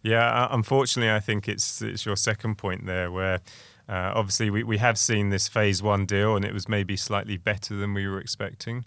Yeah, 0.02 0.26
uh, 0.26 0.48
unfortunately, 0.50 1.12
I 1.12 1.20
think 1.20 1.48
it's 1.48 1.82
it's 1.82 2.06
your 2.06 2.16
second 2.16 2.56
point 2.56 2.86
there, 2.86 3.10
where 3.10 3.40
uh, 3.88 4.12
obviously, 4.14 4.50
we, 4.50 4.62
we 4.64 4.78
have 4.78 4.98
seen 4.98 5.30
this 5.30 5.48
phase 5.48 5.82
one 5.82 6.06
deal, 6.06 6.36
and 6.36 6.44
it 6.44 6.52
was 6.52 6.68
maybe 6.68 6.96
slightly 6.96 7.36
better 7.36 7.76
than 7.76 7.94
we 7.94 8.06
were 8.06 8.20
expecting. 8.20 8.84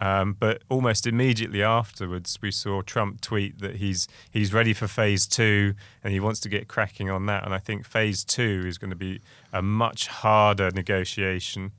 Um, 0.00 0.36
but 0.38 0.62
almost 0.68 1.06
immediately 1.06 1.62
afterwards, 1.62 2.38
we 2.40 2.50
saw 2.50 2.82
Trump 2.82 3.20
tweet 3.20 3.58
that 3.58 3.76
he's 3.76 4.06
he's 4.30 4.54
ready 4.54 4.72
for 4.72 4.86
phase 4.86 5.26
two 5.26 5.74
and 6.04 6.12
he 6.12 6.20
wants 6.20 6.40
to 6.40 6.48
get 6.48 6.68
cracking 6.68 7.10
on 7.10 7.26
that. 7.26 7.44
And 7.44 7.52
I 7.52 7.58
think 7.58 7.84
phase 7.84 8.24
two 8.24 8.62
is 8.64 8.78
going 8.78 8.90
to 8.90 8.96
be 8.96 9.20
a 9.52 9.60
much 9.60 10.06
harder 10.06 10.70
negotiation. 10.70 11.72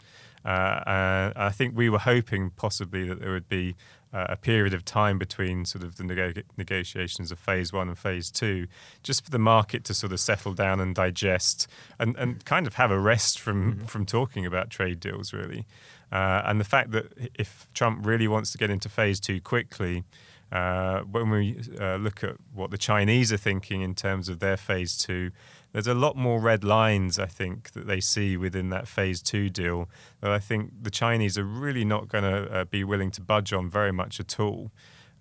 Uh, 0.44 0.48
uh, 0.48 1.34
I 1.36 1.50
think 1.50 1.78
we 1.78 1.90
were 1.90 2.00
hoping 2.00 2.50
possibly 2.52 3.08
that 3.08 3.22
there 3.22 3.32
would 3.32 3.50
be 3.50 3.76
uh, 4.14 4.26
a 4.30 4.36
period 4.36 4.74
of 4.74 4.84
time 4.84 5.20
between 5.20 5.66
sort 5.66 5.84
of 5.84 5.98
the 5.98 6.04
neg- 6.04 6.46
negotiations 6.58 7.32
of 7.32 7.40
phase 7.40 7.72
one 7.72 7.88
and 7.88 7.98
phase 7.98 8.32
two, 8.32 8.68
just 9.04 9.24
for 9.24 9.32
the 9.32 9.40
market 9.40 9.84
to 9.84 9.94
sort 9.94 10.12
of 10.12 10.20
settle 10.20 10.54
down 10.54 10.80
and 10.80 10.96
digest 10.96 11.68
and, 12.00 12.16
and 12.18 12.44
kind 12.46 12.66
of 12.66 12.76
have 12.76 12.92
a 12.92 13.00
rest 13.00 13.40
from, 13.40 13.74
mm-hmm. 13.74 13.86
from 13.86 14.06
talking 14.06 14.46
about 14.46 14.70
trade 14.70 15.00
deals, 15.00 15.34
really. 15.34 15.66
Uh, 16.12 16.42
and 16.46 16.60
the 16.60 16.66
fact 16.66 16.92
that 16.92 17.06
if 17.36 17.68
Trump 17.74 18.06
really 18.06 18.28
wants 18.28 18.52
to 18.52 18.58
get 18.58 18.70
into 18.70 18.90
phase 18.90 19.20
two 19.20 19.40
quickly, 19.40 20.04
uh, 20.52 21.02
when 21.02 21.30
we 21.30 21.60
uh, 21.80 21.98
look 21.98 22.24
at 22.24 22.36
what 22.54 22.72
the 22.72 22.78
Chinese 22.78 23.32
are 23.32 23.38
thinking 23.38 23.82
in 23.82 23.94
terms 23.94 24.28
of 24.30 24.40
their 24.40 24.58
phase 24.58 24.98
two, 24.98 25.30
there's 25.72 25.88
a 25.88 25.94
lot 25.94 26.16
more 26.16 26.40
red 26.40 26.64
lines, 26.64 27.20
I 27.20 27.28
think, 27.28 27.72
that 27.72 27.88
they 27.88 28.00
see 28.00 28.38
within 28.38 28.70
that 28.70 28.88
phase 28.88 29.22
two 29.22 29.50
deal 29.50 29.90
that 30.22 30.32
I 30.32 30.40
think 30.40 30.72
the 30.82 30.92
Chinese 30.92 31.38
are 31.38 31.44
really 31.44 31.86
not 31.86 32.08
going 32.08 32.24
to 32.24 32.52
uh, 32.52 32.66
be 32.66 32.84
willing 32.84 33.12
to 33.12 33.22
budge 33.22 33.54
on 33.54 33.70
very 33.70 33.92
much 33.92 34.20
at 34.20 34.40
all. 34.40 34.72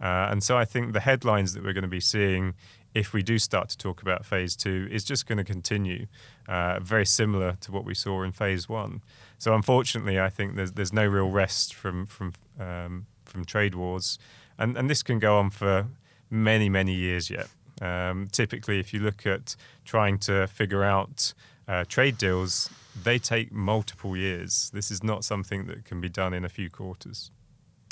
Uh, 0.01 0.29
and 0.31 0.43
so 0.43 0.57
I 0.57 0.65
think 0.65 0.93
the 0.93 1.01
headlines 1.01 1.55
that 1.55 1.65
we're 1.65 1.73
going 1.73 1.83
to 1.83 1.89
be 1.89 2.01
seeing 2.01 2.55
if 2.95 3.13
we 3.13 3.23
do 3.23 3.39
start 3.39 3.69
to 3.69 3.79
talk 3.79 4.01
about 4.01 4.25
phase 4.25 4.57
two 4.57 4.89
is 4.91 5.05
just 5.05 5.27
going 5.27 5.39
to 5.39 5.45
continue, 5.45 6.07
uh, 6.49 6.81
very 6.81 7.05
similar 7.05 7.53
to 7.61 7.73
what 7.73 7.85
we 7.85 7.95
saw 7.95 8.23
in 8.23 8.33
phase 8.33 8.69
one. 8.69 9.03
So 9.39 9.55
unfortunately, 9.55 10.19
I 10.19 10.31
think 10.31 10.57
there's 10.57 10.73
there's 10.73 10.93
no 10.93 11.07
real 11.07 11.31
rest 11.31 11.75
from 11.75 12.07
from 12.07 12.33
um, 12.59 13.07
from 13.25 13.45
trade 13.45 13.75
wars, 13.75 14.19
and 14.59 14.77
and 14.77 14.89
this 14.89 15.03
can 15.03 15.19
go 15.19 15.39
on 15.39 15.51
for 15.51 15.89
many 16.31 16.69
many 16.69 16.95
years 16.95 17.31
yet. 17.31 17.49
Um, 17.81 18.29
typically, 18.31 18.81
if 18.81 18.93
you 18.93 19.01
look 19.01 19.27
at 19.27 19.57
trying 19.85 20.19
to 20.21 20.47
figure 20.47 20.85
out 20.85 21.35
uh, 21.67 21.85
trade 21.89 22.19
deals, 22.19 22.71
they 23.01 23.19
take 23.19 23.53
multiple 23.53 24.17
years. 24.17 24.71
This 24.73 24.91
is 24.91 25.03
not 25.03 25.25
something 25.25 25.67
that 25.67 25.85
can 25.85 26.01
be 26.01 26.09
done 26.09 26.35
in 26.35 26.45
a 26.45 26.49
few 26.49 26.71
quarters. 26.71 27.31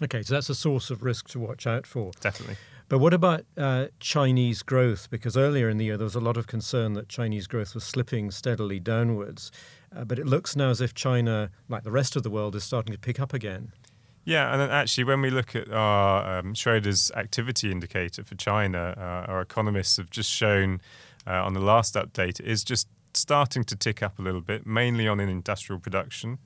Okay, 0.02 0.22
so 0.22 0.34
that's 0.34 0.50
a 0.50 0.54
source 0.54 0.90
of 0.90 1.02
risk 1.02 1.28
to 1.30 1.38
watch 1.38 1.66
out 1.66 1.86
for. 1.86 2.10
Definitely. 2.20 2.56
But 2.88 2.98
what 2.98 3.14
about 3.14 3.44
uh, 3.56 3.86
Chinese 3.98 4.62
growth? 4.62 5.08
Because 5.10 5.36
earlier 5.36 5.68
in 5.68 5.76
the 5.76 5.86
year 5.86 5.96
there 5.96 6.04
was 6.04 6.14
a 6.14 6.20
lot 6.20 6.36
of 6.36 6.46
concern 6.46 6.92
that 6.92 7.08
Chinese 7.08 7.46
growth 7.46 7.74
was 7.74 7.82
slipping 7.82 8.30
steadily 8.30 8.78
downwards. 8.78 9.50
Uh, 9.94 10.04
but 10.04 10.18
it 10.18 10.26
looks 10.26 10.54
now 10.54 10.70
as 10.70 10.80
if 10.80 10.94
China, 10.94 11.50
like 11.68 11.82
the 11.82 11.90
rest 11.90 12.14
of 12.14 12.22
the 12.22 12.30
world, 12.30 12.54
is 12.54 12.62
starting 12.62 12.92
to 12.92 12.98
pick 12.98 13.18
up 13.18 13.32
again. 13.32 13.72
Yeah, 14.26 14.50
and 14.50 14.60
then 14.60 14.70
actually, 14.72 15.04
when 15.04 15.20
we 15.20 15.30
look 15.30 15.54
at 15.54 15.70
our 15.70 16.38
um, 16.40 16.52
Schroders 16.52 17.14
activity 17.14 17.70
indicator 17.70 18.24
for 18.24 18.34
China, 18.34 18.92
uh, 18.98 19.30
our 19.30 19.40
economists 19.40 19.98
have 19.98 20.10
just 20.10 20.28
shown 20.28 20.80
uh, 21.28 21.44
on 21.44 21.54
the 21.54 21.60
last 21.60 21.94
update 21.94 22.40
is 22.40 22.64
just 22.64 22.88
starting 23.14 23.62
to 23.62 23.76
tick 23.76 24.02
up 24.02 24.18
a 24.18 24.22
little 24.22 24.40
bit, 24.40 24.66
mainly 24.66 25.06
on 25.06 25.20
in 25.20 25.28
industrial 25.28 25.78
production. 25.78 26.38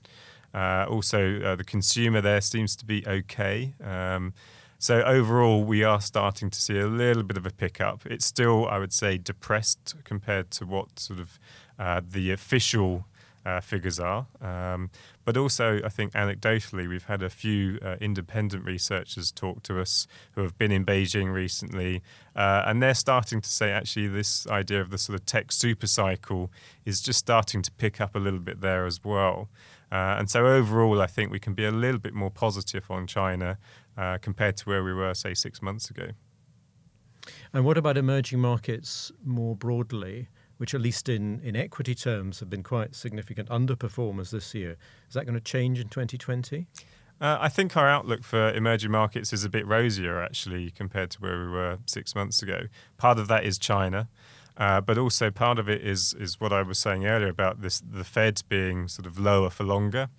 Uh, 0.53 0.85
also, 0.91 1.41
uh, 1.41 1.57
the 1.57 1.65
consumer 1.65 2.21
there 2.21 2.43
seems 2.43 2.77
to 2.77 2.85
be 2.85 3.03
okay. 3.07 3.73
Um, 3.83 4.35
so 4.79 5.01
overall, 5.03 5.65
we 5.65 5.83
are 5.83 6.03
starting 6.03 6.51
to 6.51 6.61
see 6.61 6.79
a 6.79 6.87
little 6.87 7.23
bit 7.23 7.39
of 7.39 7.47
a 7.47 7.51
pickup. 7.51 8.05
It's 8.05 8.27
still, 8.27 8.69
I 8.69 8.79
would 8.79 8.93
say, 8.93 9.17
depressed 9.17 9.95
compared 10.05 10.51
to 10.53 10.67
what 10.67 10.99
sort 10.99 11.19
of 11.19 11.39
uh, 11.79 12.03
the 12.07 12.31
official 12.31 13.07
uh, 13.45 13.61
figures 13.61 13.99
are. 13.99 14.27
Um, 14.41 14.91
but 15.31 15.37
also, 15.37 15.81
I 15.85 15.89
think 15.89 16.13
anecdotally, 16.15 16.89
we've 16.89 17.05
had 17.05 17.23
a 17.23 17.31
few 17.31 17.79
uh, 17.83 17.95
independent 18.01 18.65
researchers 18.65 19.31
talk 19.31 19.63
to 19.63 19.81
us 19.81 20.09
who 20.33 20.41
have 20.41 20.59
been 20.59 20.73
in 20.73 20.85
Beijing 20.85 21.33
recently, 21.33 22.03
uh, 22.35 22.65
and 22.67 22.83
they're 22.83 22.95
starting 22.95 23.41
to 23.41 23.49
say 23.49 23.71
actually 23.71 24.09
this 24.09 24.45
idea 24.49 24.81
of 24.81 24.91
the 24.91 24.99
sort 24.99 25.21
of 25.21 25.25
tech 25.27 25.53
super 25.53 25.87
cycle 25.87 26.51
is 26.85 27.01
just 27.01 27.21
starting 27.21 27.63
to 27.63 27.71
pick 27.71 28.01
up 28.01 28.17
a 28.17 28.19
little 28.19 28.41
bit 28.41 28.61
there 28.61 28.87
as 28.87 29.05
well. 29.05 29.49
Uh, 29.93 30.17
and 30.19 30.29
so 30.29 30.49
overall, 30.49 31.01
I 31.01 31.07
think 31.07 31.31
we 31.31 31.39
can 31.39 31.55
be 31.55 31.65
a 31.65 31.71
little 31.71 32.01
bit 32.01 32.13
more 32.13 32.33
positive 32.33 32.91
on 32.91 33.07
China 33.07 33.57
uh, 33.97 34.19
compared 34.21 34.57
to 34.57 34.69
where 34.69 34.83
we 34.83 34.93
were, 34.93 35.15
say, 35.15 35.35
six 35.35 35.63
months 35.63 35.91
ago. 35.91 36.09
And 37.53 37.65
what 37.65 37.79
about 37.79 37.97
emerging 37.97 38.41
markets 38.41 39.13
more 39.25 39.55
broadly, 39.55 40.27
which, 40.61 40.75
at 40.75 40.81
least 40.83 41.09
in, 41.09 41.41
in 41.43 41.57
equity 41.57 41.95
terms, 41.95 42.41
have 42.41 42.51
been 42.51 42.63
quite 42.63 42.95
significant 42.95 43.49
underperformers 43.49 44.29
this 44.29 44.55
year? 44.55 44.77
Is 45.09 45.15
that 45.15 45.25
going 45.25 45.33
to 45.33 45.41
change 45.41 45.81
in 45.81 45.89
2020? 45.89 46.67
Uh, 47.19 47.39
I 47.41 47.49
think 47.49 47.79
our 47.79 47.89
outlook 47.89 48.23
for 48.23 48.53
emerging 48.53 48.91
markets 48.91 49.33
is 49.33 49.43
a 49.43 49.49
bit 49.49 49.67
rosier, 49.67 50.21
actually, 50.21 50.71
compared 50.71 51.13
to 51.13 51.19
where 51.21 51.39
we 51.41 51.49
were 51.49 51.79
six 51.87 52.15
months 52.15 52.43
ago. 52.43 52.65
Part 52.99 53.19
of 53.19 53.27
that 53.29 53.45
is 53.45 53.59
China. 53.59 54.11
Uh, 54.59 54.83
but 54.83 54.99
also 54.99 55.31
part 55.31 55.59
of 55.59 55.67
it 55.67 55.81
is 55.81 56.13
is 56.21 56.39
what 56.39 56.53
I 56.53 56.61
was 56.61 56.79
saying 56.79 57.07
earlier 57.07 57.31
about 57.31 57.63
this 57.63 57.81
the 57.81 58.05
Fed 58.05 58.43
being 58.51 58.87
sort 58.87 59.07
of 59.07 59.19
lower 59.19 59.49
for 59.49 59.65
longer. 59.65 60.11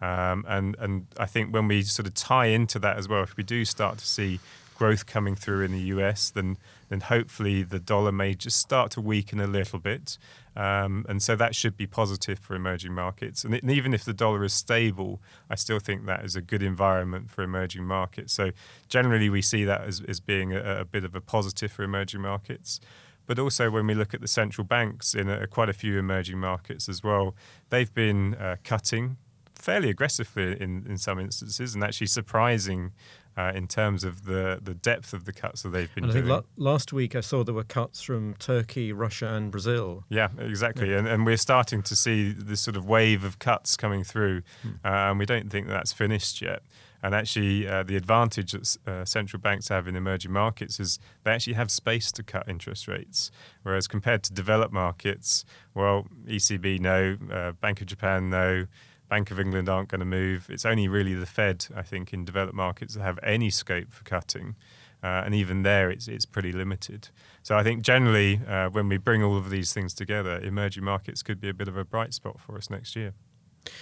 Um, 0.00 0.46
and 0.48 0.76
and 0.78 1.08
I 1.18 1.26
think 1.26 1.52
when 1.52 1.68
we 1.68 1.82
sort 1.82 2.06
of 2.06 2.14
tie 2.14 2.46
into 2.46 2.78
that 2.78 2.96
as 2.96 3.06
well, 3.06 3.22
if 3.22 3.36
we 3.36 3.42
do 3.42 3.66
start 3.66 3.98
to 3.98 4.06
see 4.06 4.40
growth 4.80 5.04
coming 5.04 5.34
through 5.34 5.60
in 5.60 5.72
the 5.72 5.92
US, 5.94 6.30
then 6.30 6.56
then 6.88 7.00
hopefully 7.00 7.62
the 7.62 7.78
dollar 7.78 8.10
may 8.10 8.34
just 8.34 8.56
start 8.56 8.90
to 8.92 9.00
weaken 9.00 9.38
a 9.38 9.46
little 9.46 9.78
bit, 9.78 10.16
um, 10.56 11.04
and 11.06 11.22
so 11.22 11.36
that 11.36 11.54
should 11.54 11.76
be 11.76 11.86
positive 11.86 12.38
for 12.38 12.54
emerging 12.54 12.94
markets. 12.94 13.44
And, 13.44 13.54
it, 13.54 13.62
and, 13.62 13.70
even 13.70 13.92
if 13.92 14.06
the 14.06 14.14
dollar 14.14 14.42
is 14.42 14.54
stable, 14.54 15.20
I 15.50 15.56
still 15.56 15.80
think 15.80 16.06
that 16.06 16.24
is 16.24 16.34
a 16.34 16.40
good 16.40 16.62
environment 16.62 17.30
for 17.30 17.42
emerging 17.42 17.84
markets. 17.84 18.32
So 18.32 18.52
generally, 18.88 19.28
we 19.28 19.42
see 19.42 19.64
that 19.64 19.82
as, 19.82 20.00
as 20.08 20.18
being 20.18 20.54
a, 20.54 20.80
a 20.80 20.84
bit 20.86 21.04
of 21.04 21.14
a 21.14 21.20
positive 21.20 21.70
for 21.70 21.82
emerging 21.82 22.22
markets. 22.22 22.80
But 23.26 23.38
also, 23.38 23.70
when 23.70 23.86
we 23.86 23.92
look 23.92 24.14
at 24.14 24.22
the 24.22 24.28
central 24.28 24.64
banks 24.64 25.14
in 25.14 25.28
a, 25.28 25.46
quite 25.46 25.68
a 25.68 25.74
few 25.74 25.98
emerging 25.98 26.38
markets 26.38 26.88
as 26.88 27.04
well, 27.04 27.36
they've 27.68 27.92
been 27.92 28.34
uh, 28.34 28.56
cutting 28.64 29.18
fairly 29.60 29.90
aggressively 29.90 30.60
in, 30.60 30.86
in 30.88 30.96
some 30.96 31.18
instances 31.20 31.74
and 31.74 31.84
actually 31.84 32.06
surprising 32.06 32.92
uh, 33.36 33.52
in 33.54 33.66
terms 33.66 34.04
of 34.04 34.24
the, 34.24 34.58
the 34.62 34.74
depth 34.74 35.12
of 35.12 35.24
the 35.24 35.32
cuts 35.32 35.62
that 35.62 35.70
they've 35.70 35.94
been 35.94 36.04
and 36.04 36.10
I 36.10 36.14
doing. 36.14 36.26
think 36.26 36.46
la- 36.58 36.72
last 36.72 36.92
week 36.92 37.14
I 37.14 37.20
saw 37.20 37.44
there 37.44 37.54
were 37.54 37.64
cuts 37.64 38.02
from 38.02 38.34
Turkey, 38.34 38.92
Russia, 38.92 39.28
and 39.28 39.50
Brazil. 39.50 40.04
Yeah, 40.08 40.28
exactly. 40.38 40.90
Yeah. 40.90 40.98
And, 40.98 41.08
and 41.08 41.26
we're 41.26 41.36
starting 41.36 41.82
to 41.82 41.96
see 41.96 42.32
this 42.32 42.60
sort 42.60 42.76
of 42.76 42.86
wave 42.86 43.24
of 43.24 43.38
cuts 43.38 43.76
coming 43.76 44.04
through, 44.04 44.42
hmm. 44.62 44.70
uh, 44.84 45.10
and 45.10 45.18
we 45.18 45.26
don't 45.26 45.50
think 45.50 45.68
that's 45.68 45.92
finished 45.92 46.42
yet. 46.42 46.62
And 47.02 47.14
actually, 47.14 47.66
uh, 47.66 47.82
the 47.82 47.96
advantage 47.96 48.52
that 48.52 48.76
uh, 48.86 49.04
central 49.06 49.40
banks 49.40 49.68
have 49.68 49.88
in 49.88 49.96
emerging 49.96 50.32
markets 50.32 50.78
is 50.78 50.98
they 51.24 51.30
actually 51.30 51.54
have 51.54 51.70
space 51.70 52.12
to 52.12 52.22
cut 52.22 52.46
interest 52.46 52.86
rates. 52.88 53.30
Whereas 53.62 53.88
compared 53.88 54.22
to 54.24 54.32
developed 54.32 54.72
markets, 54.72 55.46
well, 55.74 56.06
ECB 56.26 56.78
no, 56.78 57.16
uh, 57.32 57.52
Bank 57.52 57.80
of 57.80 57.86
Japan 57.86 58.28
no, 58.28 58.66
Bank 59.10 59.30
of 59.30 59.38
England 59.38 59.68
aren't 59.68 59.88
going 59.88 59.98
to 59.98 60.06
move. 60.06 60.46
It's 60.48 60.64
only 60.64 60.88
really 60.88 61.12
the 61.12 61.26
Fed, 61.26 61.66
I 61.76 61.82
think, 61.82 62.14
in 62.14 62.24
developed 62.24 62.54
markets 62.54 62.94
that 62.94 63.02
have 63.02 63.18
any 63.22 63.50
scope 63.50 63.92
for 63.92 64.04
cutting. 64.04 64.54
Uh, 65.02 65.22
and 65.24 65.34
even 65.34 65.62
there, 65.62 65.90
it's, 65.90 66.08
it's 66.08 66.24
pretty 66.24 66.52
limited. 66.52 67.08
So 67.42 67.56
I 67.56 67.62
think 67.62 67.82
generally, 67.82 68.40
uh, 68.46 68.68
when 68.70 68.88
we 68.88 68.98
bring 68.98 69.22
all 69.22 69.36
of 69.36 69.50
these 69.50 69.72
things 69.72 69.94
together, 69.94 70.38
emerging 70.40 70.84
markets 70.84 71.22
could 71.22 71.40
be 71.40 71.48
a 71.48 71.54
bit 71.54 71.68
of 71.68 71.76
a 71.76 71.84
bright 71.84 72.14
spot 72.14 72.38
for 72.40 72.56
us 72.56 72.70
next 72.70 72.94
year. 72.96 73.12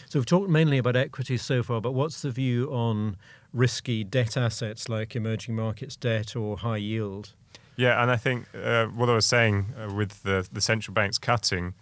So 0.08 0.18
we've 0.18 0.26
talked 0.26 0.48
mainly 0.48 0.78
about 0.78 0.96
equities 0.96 1.42
so 1.42 1.62
far, 1.62 1.80
but 1.80 1.92
what's 1.92 2.22
the 2.22 2.30
view 2.30 2.72
on 2.72 3.16
risky 3.52 4.04
debt 4.04 4.36
assets 4.36 4.88
like 4.88 5.14
emerging 5.14 5.54
markets 5.54 5.94
debt 5.96 6.34
or 6.34 6.56
high 6.56 6.78
yield? 6.78 7.34
Yeah, 7.76 8.02
and 8.02 8.10
I 8.10 8.16
think 8.16 8.46
uh, 8.54 8.86
what 8.86 9.08
I 9.08 9.14
was 9.14 9.26
saying 9.26 9.74
uh, 9.80 9.92
with 9.92 10.22
the, 10.24 10.48
the 10.52 10.60
central 10.60 10.94
banks 10.94 11.16
cutting, 11.16 11.74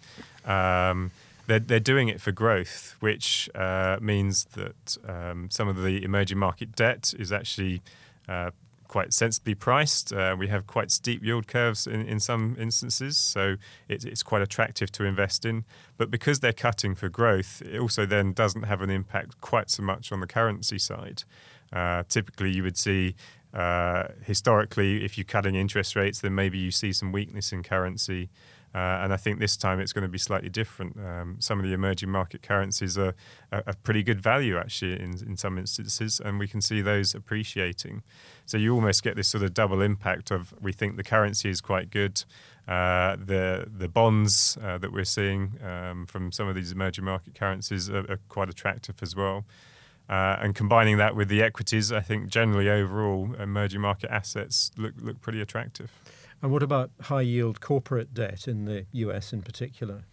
um, 0.45 1.11
they're, 1.47 1.59
they're 1.59 1.79
doing 1.79 2.09
it 2.09 2.21
for 2.21 2.31
growth, 2.31 2.95
which 2.99 3.49
uh, 3.55 3.97
means 4.01 4.45
that 4.53 4.97
um, 5.07 5.49
some 5.49 5.67
of 5.67 5.81
the 5.81 6.03
emerging 6.03 6.37
market 6.37 6.75
debt 6.75 7.13
is 7.17 7.31
actually 7.31 7.81
uh, 8.27 8.51
quite 8.87 9.13
sensibly 9.13 9.55
priced. 9.55 10.13
Uh, 10.13 10.35
we 10.37 10.47
have 10.47 10.67
quite 10.67 10.91
steep 10.91 11.23
yield 11.23 11.47
curves 11.47 11.87
in, 11.87 12.01
in 12.05 12.19
some 12.19 12.55
instances, 12.59 13.17
so 13.17 13.55
it, 13.87 14.05
it's 14.05 14.23
quite 14.23 14.41
attractive 14.41 14.91
to 14.93 15.03
invest 15.03 15.45
in. 15.45 15.65
But 15.97 16.11
because 16.11 16.41
they're 16.41 16.53
cutting 16.53 16.95
for 16.95 17.09
growth, 17.09 17.61
it 17.65 17.79
also 17.79 18.05
then 18.05 18.33
doesn't 18.33 18.63
have 18.63 18.81
an 18.81 18.89
impact 18.89 19.41
quite 19.41 19.69
so 19.69 19.83
much 19.83 20.11
on 20.11 20.19
the 20.19 20.27
currency 20.27 20.79
side. 20.79 21.23
Uh, 21.71 22.03
typically, 22.07 22.51
you 22.51 22.63
would 22.63 22.77
see 22.77 23.15
uh, 23.53 24.09
historically, 24.23 25.03
if 25.03 25.17
you're 25.17 25.25
cutting 25.25 25.55
interest 25.55 25.95
rates, 25.95 26.21
then 26.21 26.35
maybe 26.35 26.57
you 26.57 26.71
see 26.71 26.93
some 26.93 27.11
weakness 27.11 27.51
in 27.51 27.63
currency. 27.63 28.29
Uh, 28.77 29.03
and 29.03 29.11
I 29.11 29.17
think 29.17 29.39
this 29.39 29.57
time 29.57 29.79
it's 29.79 29.91
going 29.91 30.03
to 30.03 30.15
be 30.17 30.19
slightly 30.19 30.49
different. 30.49 30.97
Um, 30.97 31.37
some 31.39 31.57
of 31.57 31.65
the 31.65 31.73
emerging 31.73 32.11
market 32.11 32.43
currencies 32.43 32.95
are 32.95 33.15
a 33.51 33.73
pretty 33.73 34.03
good 34.03 34.21
value 34.21 34.55
actually 34.55 34.93
in, 34.93 35.11
in 35.25 35.35
some 35.35 35.57
instances, 35.57 36.21
and 36.23 36.37
we 36.37 36.47
can 36.47 36.61
see 36.61 36.81
those 36.81 37.15
appreciating. 37.15 38.03
So 38.45 38.55
you 38.57 38.75
almost 38.75 39.01
get 39.01 39.15
this 39.15 39.29
sort 39.29 39.43
of 39.43 39.55
double 39.55 39.81
impact 39.81 40.29
of 40.29 40.53
we 40.61 40.73
think 40.73 40.95
the 40.95 41.03
currency 41.03 41.49
is 41.49 41.59
quite 41.59 41.89
good, 41.89 42.23
uh, 42.67 43.15
the 43.15 43.67
the 43.83 43.87
bonds 43.87 44.59
uh, 44.61 44.77
that 44.77 44.91
we're 44.93 45.05
seeing 45.05 45.57
um, 45.63 46.05
from 46.05 46.31
some 46.31 46.47
of 46.47 46.53
these 46.53 46.71
emerging 46.71 47.05
market 47.05 47.33
currencies 47.33 47.89
are, 47.89 48.05
are 48.11 48.19
quite 48.29 48.49
attractive 48.49 49.01
as 49.01 49.15
well. 49.15 49.43
Uh, 50.07 50.37
and 50.39 50.53
combining 50.53 50.97
that 50.97 51.15
with 51.15 51.29
the 51.29 51.41
equities, 51.41 51.91
I 51.91 52.01
think 52.01 52.29
generally 52.29 52.69
overall 52.69 53.33
emerging 53.39 53.81
market 53.81 54.11
assets 54.11 54.69
look 54.77 54.93
look 55.01 55.19
pretty 55.19 55.41
attractive. 55.41 55.89
And 56.41 56.51
what 56.51 56.63
about 56.63 56.91
high 57.01 57.21
yield 57.21 57.61
corporate 57.61 58.13
debt 58.13 58.47
in 58.47 58.65
the 58.65 58.85
US 58.91 59.33
in 59.33 59.41
particular? 59.41 60.03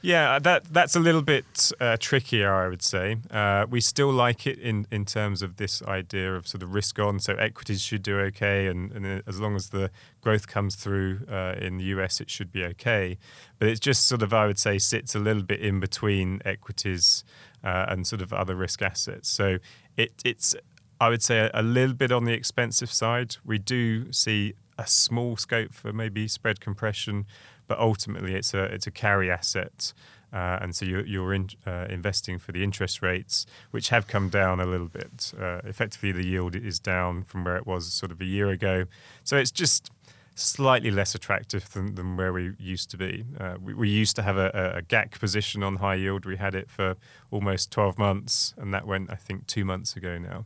Yeah, 0.00 0.38
that 0.38 0.72
that's 0.72 0.94
a 0.94 1.00
little 1.00 1.22
bit 1.22 1.72
uh, 1.80 1.96
trickier, 1.98 2.54
I 2.54 2.68
would 2.68 2.82
say. 2.82 3.16
Uh, 3.30 3.66
we 3.68 3.80
still 3.80 4.12
like 4.12 4.46
it 4.46 4.58
in, 4.58 4.86
in 4.92 5.04
terms 5.04 5.42
of 5.42 5.56
this 5.56 5.82
idea 5.82 6.36
of 6.36 6.46
sort 6.46 6.62
of 6.62 6.72
risk 6.72 7.00
on. 7.00 7.18
So 7.18 7.34
equities 7.34 7.80
should 7.80 8.04
do 8.04 8.18
okay, 8.20 8.68
and, 8.68 8.92
and 8.92 9.24
as 9.26 9.40
long 9.40 9.56
as 9.56 9.70
the 9.70 9.90
growth 10.20 10.46
comes 10.46 10.76
through 10.76 11.20
uh, 11.28 11.56
in 11.60 11.78
the 11.78 11.84
US, 11.84 12.20
it 12.20 12.30
should 12.30 12.52
be 12.52 12.64
okay. 12.64 13.18
But 13.58 13.68
it 13.68 13.80
just 13.80 14.06
sort 14.06 14.22
of, 14.22 14.32
I 14.32 14.46
would 14.46 14.58
say, 14.58 14.78
sits 14.78 15.16
a 15.16 15.18
little 15.18 15.42
bit 15.42 15.60
in 15.60 15.80
between 15.80 16.42
equities 16.44 17.24
uh, 17.64 17.86
and 17.88 18.06
sort 18.06 18.22
of 18.22 18.32
other 18.32 18.54
risk 18.54 18.82
assets. 18.82 19.28
So 19.28 19.58
it, 19.96 20.12
it's, 20.24 20.54
I 21.00 21.08
would 21.08 21.24
say, 21.24 21.38
a, 21.40 21.50
a 21.54 21.62
little 21.62 21.94
bit 21.94 22.12
on 22.12 22.24
the 22.24 22.34
expensive 22.34 22.92
side. 22.92 23.36
We 23.44 23.58
do 23.58 24.12
see 24.12 24.54
a 24.78 24.86
small 24.86 25.36
scope 25.36 25.74
for 25.74 25.92
maybe 25.92 26.28
spread 26.28 26.60
compression 26.60 27.26
but 27.68 27.78
ultimately 27.78 28.34
it's 28.34 28.54
a 28.54 28.64
it's 28.64 28.86
a 28.86 28.90
carry 28.90 29.30
asset. 29.30 29.92
Uh, 30.30 30.58
and 30.60 30.76
so 30.76 30.84
you're, 30.84 31.06
you're 31.06 31.32
in, 31.32 31.48
uh, 31.66 31.86
investing 31.88 32.38
for 32.38 32.52
the 32.52 32.62
interest 32.62 33.00
rates, 33.00 33.46
which 33.70 33.88
have 33.88 34.06
come 34.06 34.28
down 34.28 34.60
a 34.60 34.66
little 34.66 34.88
bit. 34.88 35.32
Uh, 35.40 35.60
effectively, 35.64 36.12
the 36.12 36.22
yield 36.22 36.54
is 36.54 36.78
down 36.78 37.22
from 37.22 37.44
where 37.44 37.56
it 37.56 37.66
was 37.66 37.90
sort 37.90 38.12
of 38.12 38.20
a 38.20 38.26
year 38.26 38.48
ago. 38.48 38.84
So 39.24 39.38
it's 39.38 39.50
just 39.50 39.90
slightly 40.34 40.90
less 40.90 41.14
attractive 41.14 41.72
than, 41.72 41.94
than 41.94 42.18
where 42.18 42.30
we 42.30 42.52
used 42.58 42.90
to 42.90 42.98
be. 42.98 43.24
Uh, 43.40 43.54
we, 43.58 43.72
we, 43.72 43.88
used 43.88 44.16
to 44.16 44.22
have 44.22 44.36
a, 44.36 44.74
a, 44.76 44.82
GAC 44.82 45.18
position 45.18 45.62
on 45.62 45.76
high 45.76 45.94
yield. 45.94 46.26
We 46.26 46.36
had 46.36 46.54
it 46.54 46.70
for 46.70 46.96
almost 47.30 47.72
12 47.72 47.96
months, 47.96 48.52
and 48.58 48.74
that 48.74 48.86
went, 48.86 49.10
I 49.10 49.14
think, 49.14 49.46
two 49.46 49.64
months 49.64 49.96
ago 49.96 50.18
now. 50.18 50.44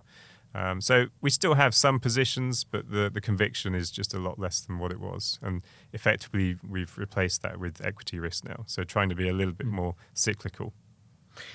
Um, 0.54 0.80
so 0.80 1.06
we 1.20 1.30
still 1.30 1.54
have 1.54 1.74
some 1.74 1.98
positions, 1.98 2.64
but 2.64 2.90
the, 2.90 3.10
the 3.12 3.20
conviction 3.20 3.74
is 3.74 3.90
just 3.90 4.12
a 4.12 4.18
lot 4.18 4.38
less 4.38 4.60
than 4.60 4.78
what 4.78 4.92
it 4.92 5.00
was. 5.00 5.38
And 5.42 5.62
effectively, 5.92 6.56
we've 6.68 6.96
replaced 6.98 7.42
that 7.42 7.58
with 7.58 7.84
equity 7.84 8.18
risk 8.18 8.44
now. 8.44 8.64
So 8.66 8.84
trying 8.84 9.08
to 9.08 9.14
be 9.14 9.28
a 9.28 9.32
little 9.32 9.54
bit 9.54 9.66
mm. 9.66 9.72
more 9.72 9.94
cyclical. 10.12 10.72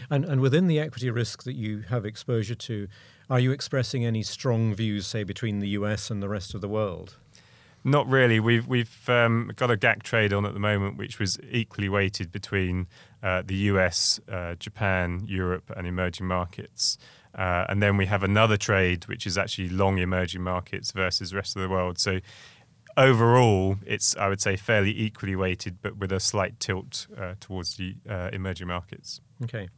And, 0.10 0.26
and 0.26 0.42
within 0.42 0.68
the 0.68 0.80
equity 0.80 1.12
risk 1.12 1.44
that 1.44 1.56
you 1.56 1.82
have 1.90 2.06
exposure 2.06 2.56
to, 2.56 2.88
are 3.30 3.40
you 3.40 3.52
expressing 3.52 4.06
any 4.06 4.24
strong 4.24 4.74
views, 4.74 5.06
say, 5.06 5.24
between 5.24 5.60
the 5.60 5.70
US 5.70 6.10
and 6.10 6.24
the 6.24 6.30
rest 6.30 6.56
of 6.56 6.62
the 6.62 6.70
world? 6.70 7.18
Not 7.84 8.08
really. 8.08 8.40
We've 8.40 8.68
we've 8.68 9.10
um, 9.10 9.52
got 9.56 9.72
a 9.72 9.78
GAC 9.78 10.04
trade 10.04 10.34
on 10.34 10.46
at 10.46 10.54
the 10.54 10.60
moment, 10.60 10.98
which 10.98 11.20
was 11.20 11.40
equally 11.50 11.88
weighted 11.88 12.32
between 12.32 12.88
uh, 13.24 13.44
the 13.46 13.56
US, 13.72 14.20
uh, 14.30 14.56
Japan, 14.56 15.24
Europe, 15.26 15.72
and 15.76 15.88
emerging 15.88 16.26
markets. 16.26 16.98
Uh, 17.36 17.66
and 17.70 17.82
then 17.82 17.98
we 17.98 18.06
have 18.08 18.24
another 18.24 18.58
trade, 18.58 19.08
which 19.08 19.28
is 19.28 19.38
actually 19.38 19.70
long 19.70 19.98
emerging 19.98 20.42
markets 20.42 20.92
versus 20.92 21.34
rest 21.34 21.56
of 21.56 21.62
the 21.62 21.70
world. 21.70 22.00
So 22.00 22.20
overall, 22.98 23.78
it's 23.86 24.18
I 24.18 24.28
would 24.28 24.42
say 24.42 24.56
fairly 24.58 25.00
equally 25.00 25.36
weighted, 25.36 25.82
but 25.82 25.98
with 25.98 26.12
a 26.12 26.20
slight 26.20 26.60
tilt 26.60 27.08
uh, 27.18 27.36
towards 27.40 27.78
the 27.78 27.96
uh, 28.10 28.30
emerging 28.34 28.68
markets. 28.68 29.22
Okay, 29.44 29.70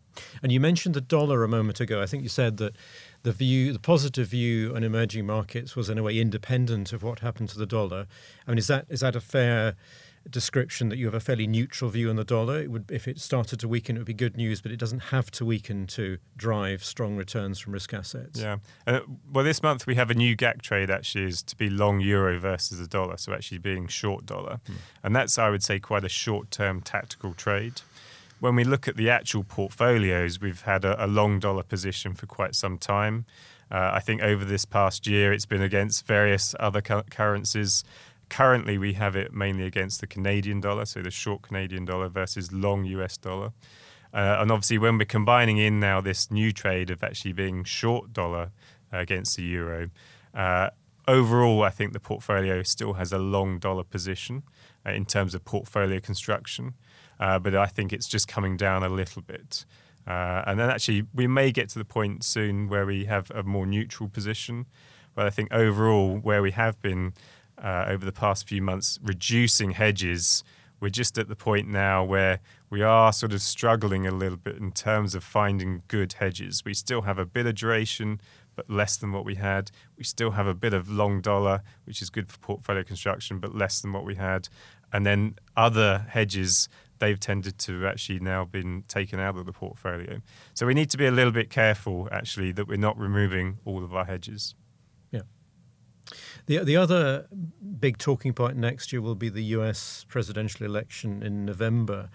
and 0.41 0.51
you 0.51 0.59
mentioned 0.59 0.95
the 0.95 1.01
dollar 1.01 1.43
a 1.43 1.47
moment 1.47 1.79
ago. 1.79 2.01
I 2.01 2.05
think 2.05 2.23
you 2.23 2.29
said 2.29 2.57
that 2.57 2.75
the 3.23 3.33
view, 3.33 3.73
the 3.73 3.79
positive 3.79 4.29
view 4.29 4.73
on 4.75 4.83
emerging 4.83 5.25
markets, 5.25 5.75
was 5.75 5.89
in 5.89 5.97
a 5.97 6.03
way 6.03 6.17
independent 6.17 6.93
of 6.93 7.03
what 7.03 7.19
happened 7.19 7.49
to 7.49 7.57
the 7.57 7.65
dollar. 7.65 8.07
I 8.47 8.51
mean, 8.51 8.57
is 8.57 8.67
that 8.67 8.85
is 8.89 9.01
that 9.01 9.15
a 9.15 9.21
fair 9.21 9.75
description 10.29 10.89
that 10.89 10.97
you 10.97 11.05
have 11.05 11.13
a 11.13 11.19
fairly 11.19 11.47
neutral 11.47 11.89
view 11.89 12.09
on 12.09 12.15
the 12.15 12.23
dollar. 12.23 12.61
It 12.61 12.71
would, 12.71 12.89
if 12.91 13.07
it 13.07 13.19
started 13.19 13.59
to 13.59 13.67
weaken, 13.67 13.95
it 13.95 13.99
would 13.99 14.07
be 14.07 14.13
good 14.13 14.37
news, 14.37 14.61
but 14.61 14.71
it 14.71 14.77
doesn't 14.77 14.99
have 14.99 15.31
to 15.31 15.45
weaken 15.45 15.87
to 15.87 16.17
drive 16.37 16.83
strong 16.83 17.15
returns 17.15 17.59
from 17.59 17.73
risk 17.73 17.93
assets. 17.93 18.39
Yeah. 18.39 18.57
Uh, 18.85 19.01
well, 19.31 19.43
this 19.43 19.61
month 19.61 19.87
we 19.87 19.95
have 19.95 20.09
a 20.09 20.15
new 20.15 20.35
GAC 20.35 20.61
trade 20.61 20.89
actually 20.89 21.25
is 21.25 21.41
to 21.43 21.55
be 21.55 21.69
long 21.69 21.99
euro 21.99 22.39
versus 22.39 22.79
the 22.79 22.87
dollar, 22.87 23.17
so 23.17 23.33
actually 23.33 23.59
being 23.59 23.87
short 23.87 24.25
dollar. 24.25 24.59
Hmm. 24.65 24.73
And 25.03 25.15
that's, 25.15 25.37
I 25.37 25.49
would 25.49 25.63
say, 25.63 25.79
quite 25.79 26.03
a 26.03 26.09
short 26.09 26.51
term 26.51 26.81
tactical 26.81 27.33
trade. 27.33 27.81
When 28.39 28.55
we 28.55 28.63
look 28.63 28.87
at 28.87 28.95
the 28.95 29.09
actual 29.09 29.43
portfolios, 29.43 30.39
we've 30.39 30.61
had 30.61 30.85
a, 30.85 31.03
a 31.03 31.07
long 31.07 31.39
dollar 31.39 31.63
position 31.63 32.13
for 32.13 32.25
quite 32.25 32.55
some 32.55 32.77
time. 32.77 33.25
Uh, 33.71 33.91
I 33.93 33.99
think 33.99 34.21
over 34.21 34.45
this 34.45 34.65
past 34.65 35.05
year, 35.05 35.31
it's 35.31 35.45
been 35.45 35.61
against 35.61 36.07
various 36.07 36.55
other 36.59 36.81
cu- 36.81 37.03
currencies. 37.03 37.83
Currently, 38.29 38.77
we 38.77 38.93
have 38.93 39.15
it 39.15 39.33
mainly 39.33 39.65
against 39.65 40.01
the 40.01 40.07
Canadian 40.07 40.61
dollar, 40.61 40.85
so 40.85 41.01
the 41.01 41.11
short 41.11 41.41
Canadian 41.41 41.85
dollar 41.85 42.09
versus 42.09 42.51
long 42.51 42.85
US 42.85 43.17
dollar. 43.17 43.51
Uh, 44.13 44.37
and 44.39 44.51
obviously, 44.51 44.77
when 44.77 44.97
we're 44.97 45.05
combining 45.05 45.57
in 45.57 45.79
now 45.79 46.01
this 46.01 46.31
new 46.31 46.51
trade 46.51 46.89
of 46.89 47.03
actually 47.03 47.33
being 47.33 47.63
short 47.63 48.13
dollar 48.13 48.51
against 48.91 49.37
the 49.37 49.43
euro, 49.43 49.89
uh, 50.33 50.69
overall, 51.07 51.63
I 51.63 51.69
think 51.69 51.93
the 51.93 51.99
portfolio 51.99 52.63
still 52.63 52.93
has 52.93 53.11
a 53.11 53.17
long 53.19 53.59
dollar 53.59 53.83
position 53.83 54.43
uh, 54.85 54.91
in 54.91 55.05
terms 55.05 55.35
of 55.35 55.43
portfolio 55.45 55.99
construction. 55.99 56.75
Uh, 57.19 57.37
but 57.37 57.53
I 57.53 57.65
think 57.65 57.91
it's 57.91 58.07
just 58.07 58.27
coming 58.27 58.57
down 58.57 58.83
a 58.83 58.89
little 58.89 59.21
bit. 59.21 59.65
Uh, 60.07 60.43
and 60.47 60.59
then 60.59 60.69
actually, 60.69 61.05
we 61.13 61.27
may 61.27 61.51
get 61.51 61.69
to 61.69 61.79
the 61.79 61.85
point 61.85 62.23
soon 62.23 62.69
where 62.69 62.85
we 62.85 63.05
have 63.05 63.29
a 63.31 63.43
more 63.43 63.65
neutral 63.65 64.09
position. 64.09 64.65
But 65.13 65.25
I 65.27 65.29
think 65.29 65.51
overall, 65.51 66.17
where 66.17 66.41
we 66.41 66.51
have 66.51 66.81
been 66.81 67.13
uh, 67.61 67.85
over 67.87 68.05
the 68.05 68.11
past 68.11 68.47
few 68.47 68.61
months 68.61 68.99
reducing 69.03 69.71
hedges. 69.71 70.43
We're 70.79 70.89
just 70.89 71.17
at 71.17 71.27
the 71.27 71.35
point 71.35 71.67
now 71.67 72.03
where 72.03 72.39
we 72.69 72.81
are 72.81 73.11
sort 73.11 73.33
of 73.33 73.41
struggling 73.41 74.07
a 74.07 74.11
little 74.11 74.37
bit 74.37 74.57
in 74.57 74.71
terms 74.71 75.13
of 75.13 75.23
finding 75.23 75.83
good 75.87 76.13
hedges. 76.13 76.63
We 76.63 76.73
still 76.73 77.01
have 77.01 77.17
a 77.17 77.25
bit 77.25 77.45
of 77.45 77.55
duration, 77.55 78.21
but 78.55 78.69
less 78.69 78.95
than 78.97 79.11
what 79.11 79.25
we 79.25 79.35
had. 79.35 79.71
We 79.97 80.03
still 80.03 80.31
have 80.31 80.47
a 80.47 80.53
bit 80.53 80.73
of 80.73 80.89
long 80.89 81.21
dollar, 81.21 81.63
which 81.85 82.01
is 82.01 82.09
good 82.09 82.29
for 82.29 82.37
portfolio 82.39 82.83
construction, 82.83 83.39
but 83.39 83.55
less 83.55 83.81
than 83.81 83.91
what 83.91 84.05
we 84.05 84.15
had. 84.15 84.47
And 84.91 85.05
then 85.05 85.35
other 85.55 86.05
hedges, 86.09 86.69
they've 86.99 87.19
tended 87.19 87.57
to 87.59 87.85
actually 87.85 88.19
now 88.19 88.45
been 88.45 88.83
taken 88.87 89.19
out 89.19 89.37
of 89.37 89.45
the 89.45 89.53
portfolio. 89.53 90.21
So 90.53 90.65
we 90.65 90.73
need 90.73 90.89
to 90.91 90.97
be 90.97 91.05
a 91.05 91.11
little 91.11 91.31
bit 91.31 91.49
careful, 91.49 92.07
actually, 92.11 92.51
that 92.53 92.67
we're 92.67 92.77
not 92.77 92.97
removing 92.97 93.59
all 93.65 93.83
of 93.83 93.93
our 93.93 94.05
hedges. 94.05 94.55
The 96.49 96.63
the 96.63 96.77
other 96.77 97.27
big 97.79 97.99
talking 97.99 98.33
point 98.33 98.57
next 98.57 98.91
year 98.91 99.03
will 99.03 99.13
be 99.13 99.29
the 99.29 99.43
U.S. 99.57 100.03
presidential 100.09 100.65
election 100.65 101.21
in 101.21 101.45
November. 101.45 102.09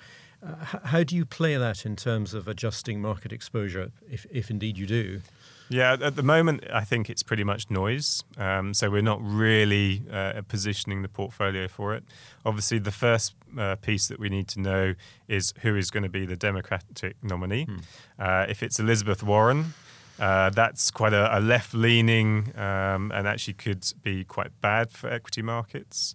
Uh, 0.44 0.78
how 0.86 1.04
do 1.04 1.14
you 1.14 1.24
play 1.24 1.56
that 1.56 1.86
in 1.86 1.94
terms 1.94 2.34
of 2.34 2.48
adjusting 2.48 3.00
market 3.00 3.32
exposure, 3.32 3.92
if 4.10 4.26
if 4.32 4.50
indeed 4.50 4.76
you 4.76 4.86
do? 4.86 5.20
Yeah, 5.68 5.96
at 6.00 6.16
the 6.16 6.24
moment, 6.24 6.64
I 6.72 6.82
think 6.82 7.08
it's 7.08 7.22
pretty 7.22 7.44
much 7.44 7.70
noise. 7.70 8.24
Um, 8.36 8.74
so 8.74 8.90
we're 8.90 9.02
not 9.02 9.20
really 9.22 10.02
uh, 10.12 10.42
positioning 10.48 11.02
the 11.02 11.08
portfolio 11.08 11.68
for 11.68 11.94
it. 11.94 12.02
Obviously, 12.44 12.80
the 12.80 12.90
first 12.90 13.34
uh, 13.56 13.76
piece 13.76 14.08
that 14.08 14.18
we 14.18 14.28
need 14.28 14.48
to 14.48 14.60
know 14.60 14.94
is 15.28 15.54
who 15.62 15.76
is 15.76 15.92
going 15.92 16.02
to 16.02 16.08
be 16.08 16.26
the 16.26 16.36
Democratic 16.36 17.16
nominee. 17.22 17.66
Hmm. 17.66 17.76
Uh, 18.18 18.46
if 18.48 18.64
it's 18.64 18.80
Elizabeth 18.80 19.22
Warren, 19.22 19.74
uh, 20.18 20.50
that's 20.50 20.90
quite 20.90 21.12
a, 21.12 21.38
a 21.38 21.40
left 21.40 21.74
leaning 21.74 22.56
um, 22.56 23.10
and 23.12 23.26
actually 23.26 23.54
could 23.54 23.84
be 24.02 24.24
quite 24.24 24.60
bad 24.60 24.90
for 24.92 25.10
equity 25.10 25.42
markets 25.42 26.14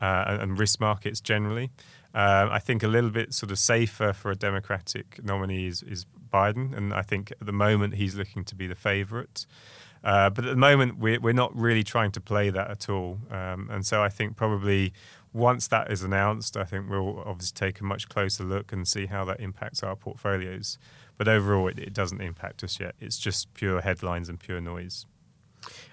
uh, 0.00 0.24
and, 0.26 0.42
and, 0.42 0.58
risk 0.58 0.80
markets 0.80 1.20
generally. 1.20 1.70
Uh, 2.14 2.48
I 2.50 2.58
think 2.58 2.82
a 2.82 2.88
little 2.88 3.10
bit 3.10 3.34
sort 3.34 3.50
of 3.50 3.58
safer 3.58 4.12
for 4.12 4.30
a 4.30 4.36
Democratic 4.36 5.22
nominee 5.24 5.66
is, 5.66 5.82
is, 5.82 6.06
Biden, 6.32 6.76
and 6.76 6.92
I 6.92 7.02
think 7.02 7.30
at 7.30 7.46
the 7.46 7.52
moment 7.52 7.94
he's 7.94 8.16
looking 8.16 8.44
to 8.46 8.56
be 8.56 8.66
the 8.66 8.74
favourite. 8.74 9.46
Uh, 10.02 10.28
but 10.30 10.44
at 10.44 10.50
the 10.50 10.56
moment, 10.56 10.98
we're, 10.98 11.20
we're 11.20 11.32
not 11.32 11.54
really 11.56 11.84
trying 11.84 12.10
to 12.10 12.20
play 12.20 12.50
that 12.50 12.70
at 12.70 12.88
all. 12.88 13.20
Um, 13.30 13.68
and 13.70 13.86
so 13.86 14.02
I 14.02 14.08
think 14.08 14.36
probably 14.36 14.92
once 15.32 15.68
that 15.68 15.90
is 15.90 16.02
announced, 16.02 16.56
I 16.56 16.64
think 16.64 16.90
we'll 16.90 17.22
obviously 17.24 17.54
take 17.54 17.80
a 17.80 17.84
much 17.84 18.08
closer 18.08 18.44
look 18.44 18.72
and 18.72 18.86
see 18.86 19.06
how 19.06 19.24
that 19.26 19.40
impacts 19.40 19.82
our 19.82 19.96
portfolios. 19.96 20.76
But 21.16 21.28
overall, 21.28 21.68
it, 21.68 21.78
it 21.78 21.92
doesn't 21.92 22.20
impact 22.20 22.64
us 22.64 22.80
yet. 22.80 22.94
It's 23.00 23.18
just 23.18 23.52
pure 23.54 23.80
headlines 23.80 24.28
and 24.28 24.38
pure 24.38 24.60
noise. 24.60 25.06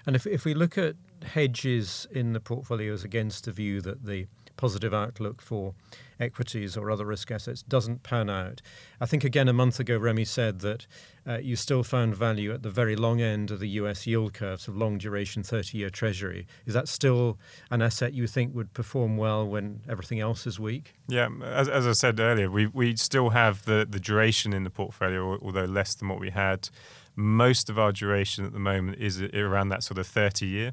And 0.06 0.16
if, 0.16 0.26
if 0.26 0.44
we 0.44 0.54
look 0.54 0.76
at 0.76 0.96
hedges 1.22 2.06
in 2.10 2.32
the 2.32 2.40
portfolios 2.40 3.04
against 3.04 3.44
the 3.44 3.52
view 3.52 3.80
that 3.82 4.04
the 4.04 4.26
positive 4.62 4.94
outlook 4.94 5.42
for 5.42 5.74
equities 6.20 6.76
or 6.76 6.88
other 6.88 7.04
risk 7.04 7.32
assets 7.32 7.64
doesn't 7.64 8.04
pan 8.04 8.30
out. 8.30 8.62
I 9.00 9.06
think 9.06 9.24
again 9.24 9.48
a 9.48 9.52
month 9.52 9.80
ago, 9.80 9.98
Remi 9.98 10.24
said 10.24 10.60
that 10.60 10.86
uh, 11.26 11.38
you 11.38 11.56
still 11.56 11.82
found 11.82 12.14
value 12.14 12.52
at 12.52 12.62
the 12.62 12.70
very 12.70 12.94
long 12.94 13.20
end 13.20 13.50
of 13.50 13.58
the 13.58 13.70
US 13.70 14.06
yield 14.06 14.34
curve, 14.34 14.60
so 14.60 14.70
long 14.70 14.98
duration 14.98 15.42
30 15.42 15.76
year 15.76 15.90
treasury. 15.90 16.46
Is 16.64 16.74
that 16.74 16.86
still 16.86 17.40
an 17.72 17.82
asset 17.82 18.14
you 18.14 18.28
think 18.28 18.54
would 18.54 18.72
perform 18.72 19.16
well 19.16 19.44
when 19.44 19.80
everything 19.88 20.20
else 20.20 20.46
is 20.46 20.60
weak? 20.60 20.94
Yeah, 21.08 21.28
as, 21.44 21.68
as 21.68 21.84
I 21.84 21.92
said 21.92 22.20
earlier, 22.20 22.48
we, 22.48 22.68
we 22.68 22.94
still 22.94 23.30
have 23.30 23.64
the, 23.64 23.84
the 23.90 23.98
duration 23.98 24.52
in 24.52 24.62
the 24.62 24.70
portfolio, 24.70 25.40
although 25.42 25.64
less 25.64 25.96
than 25.96 26.08
what 26.08 26.20
we 26.20 26.30
had. 26.30 26.68
Most 27.16 27.68
of 27.68 27.80
our 27.80 27.90
duration 27.90 28.46
at 28.46 28.52
the 28.52 28.60
moment 28.60 28.98
is 29.00 29.20
around 29.20 29.70
that 29.70 29.82
sort 29.82 29.98
of 29.98 30.06
30 30.06 30.46
year. 30.46 30.72